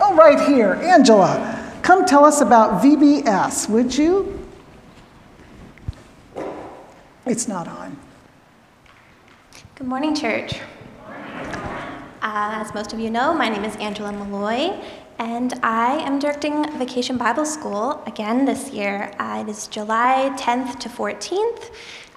Oh, 0.00 0.14
right 0.16 0.48
here. 0.48 0.74
Angela, 0.74 1.72
come 1.82 2.06
tell 2.06 2.24
us 2.24 2.40
about 2.40 2.82
VBS, 2.82 3.68
would 3.68 3.96
you? 3.96 4.48
It's 7.26 7.46
not 7.46 7.68
on. 7.68 7.96
Good 9.76 9.86
morning, 9.86 10.14
church. 10.14 10.60
As 12.34 12.72
most 12.72 12.94
of 12.94 12.98
you 12.98 13.10
know, 13.10 13.34
my 13.34 13.50
name 13.50 13.62
is 13.62 13.76
Angela 13.76 14.10
Malloy, 14.10 14.74
and 15.18 15.52
I 15.62 15.98
am 15.98 16.18
directing 16.18 16.64
Vacation 16.78 17.18
Bible 17.18 17.44
School 17.44 18.02
again 18.06 18.46
this 18.46 18.70
year. 18.70 19.12
Uh, 19.18 19.44
it 19.46 19.50
is 19.50 19.66
July 19.66 20.34
10th 20.38 20.78
to 20.78 20.88
14th, 20.88 21.70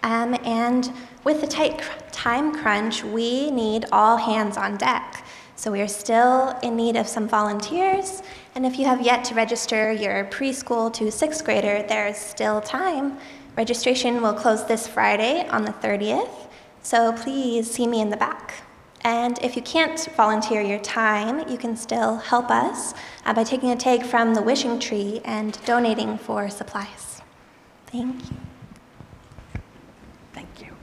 um, 0.03 0.39
and 0.45 0.89
with 1.25 1.41
the 1.41 1.47
tight 1.47 1.81
cr- 1.81 1.99
time 2.13 2.55
crunch, 2.55 3.03
we 3.03 3.51
need 3.51 3.87
all 3.91 4.15
hands 4.15 4.55
on 4.55 4.77
deck. 4.77 5.25
So 5.57 5.69
we 5.69 5.81
are 5.81 5.87
still 5.89 6.57
in 6.63 6.77
need 6.77 6.95
of 6.95 7.09
some 7.09 7.27
volunteers, 7.27 8.23
and 8.55 8.65
if 8.65 8.79
you 8.79 8.85
have 8.85 9.01
yet 9.01 9.25
to 9.25 9.35
register 9.35 9.91
your 9.91 10.23
preschool 10.27 10.93
to 10.93 11.11
sixth 11.11 11.43
grader, 11.43 11.83
there's 11.89 12.15
still 12.15 12.61
time. 12.61 13.17
Registration 13.57 14.21
will 14.21 14.33
close 14.33 14.65
this 14.65 14.87
Friday 14.87 15.45
on 15.49 15.65
the 15.65 15.73
30th, 15.73 16.47
so 16.83 17.11
please 17.11 17.69
see 17.69 17.85
me 17.85 17.99
in 17.99 18.11
the 18.11 18.17
back. 18.17 18.64
And 19.05 19.37
if 19.43 19.55
you 19.55 19.61
can't 19.61 19.99
volunteer 20.17 20.61
your 20.61 20.79
time, 20.79 21.47
you 21.47 21.59
can 21.59 21.77
still 21.77 22.17
help 22.17 22.49
us 22.49 22.95
uh, 23.23 23.35
by 23.35 23.43
taking 23.43 23.69
a 23.69 23.75
take 23.75 24.03
from 24.03 24.33
the 24.33 24.41
wishing 24.41 24.79
tree 24.79 25.21
and 25.23 25.63
donating 25.63 26.17
for 26.17 26.49
supplies. 26.49 27.21
Thank 27.85 28.31
you. 28.31 28.37
Thank 30.33 30.59
you. 30.59 30.75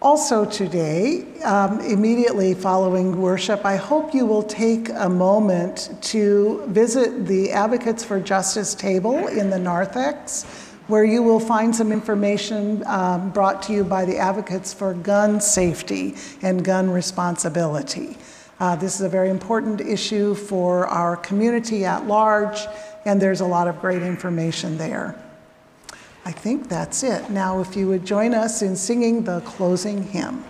Also, 0.00 0.46
today, 0.46 1.26
um, 1.42 1.80
immediately 1.80 2.54
following 2.54 3.20
worship, 3.20 3.66
I 3.66 3.76
hope 3.76 4.14
you 4.14 4.24
will 4.24 4.42
take 4.42 4.88
a 4.88 5.10
moment 5.10 5.90
to 6.00 6.64
visit 6.68 7.26
the 7.26 7.52
Advocates 7.52 8.02
for 8.02 8.18
Justice 8.20 8.74
table 8.74 9.28
in 9.28 9.50
the 9.50 9.58
narthex, 9.58 10.46
where 10.90 11.04
you 11.04 11.22
will 11.22 11.38
find 11.38 11.74
some 11.74 11.92
information 11.92 12.82
um, 12.86 13.30
brought 13.30 13.62
to 13.62 13.72
you 13.72 13.84
by 13.84 14.04
the 14.04 14.18
Advocates 14.18 14.74
for 14.74 14.92
Gun 14.92 15.40
Safety 15.40 16.16
and 16.42 16.64
Gun 16.64 16.90
Responsibility. 16.90 18.18
Uh, 18.58 18.74
this 18.74 18.96
is 18.96 19.00
a 19.02 19.08
very 19.08 19.30
important 19.30 19.80
issue 19.80 20.34
for 20.34 20.88
our 20.88 21.16
community 21.16 21.84
at 21.84 22.06
large, 22.06 22.58
and 23.04 23.22
there's 23.22 23.40
a 23.40 23.46
lot 23.46 23.68
of 23.68 23.80
great 23.80 24.02
information 24.02 24.76
there. 24.78 25.14
I 26.24 26.32
think 26.32 26.68
that's 26.68 27.04
it. 27.04 27.30
Now, 27.30 27.60
if 27.60 27.76
you 27.76 27.86
would 27.86 28.04
join 28.04 28.34
us 28.34 28.60
in 28.60 28.74
singing 28.74 29.22
the 29.22 29.40
closing 29.42 30.02
hymn. 30.02 30.44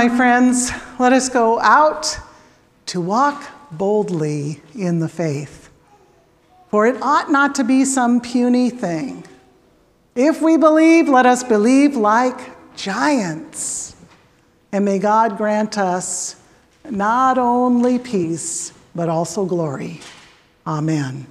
My 0.00 0.08
friends, 0.08 0.72
let 0.98 1.12
us 1.12 1.28
go 1.28 1.60
out 1.60 2.18
to 2.86 3.02
walk 3.02 3.44
boldly 3.70 4.62
in 4.74 4.98
the 4.98 5.10
faith. 5.10 5.68
For 6.70 6.86
it 6.86 6.96
ought 7.02 7.30
not 7.30 7.56
to 7.56 7.64
be 7.64 7.84
some 7.84 8.22
puny 8.22 8.70
thing. 8.70 9.24
If 10.14 10.40
we 10.40 10.56
believe, 10.56 11.06
let 11.06 11.26
us 11.26 11.44
believe 11.44 11.96
like 11.96 12.40
giants. 12.74 13.94
And 14.72 14.86
may 14.86 14.98
God 14.98 15.36
grant 15.36 15.76
us 15.76 16.36
not 16.88 17.36
only 17.36 17.98
peace, 17.98 18.72
but 18.94 19.10
also 19.10 19.44
glory. 19.44 20.00
Amen. 20.66 21.26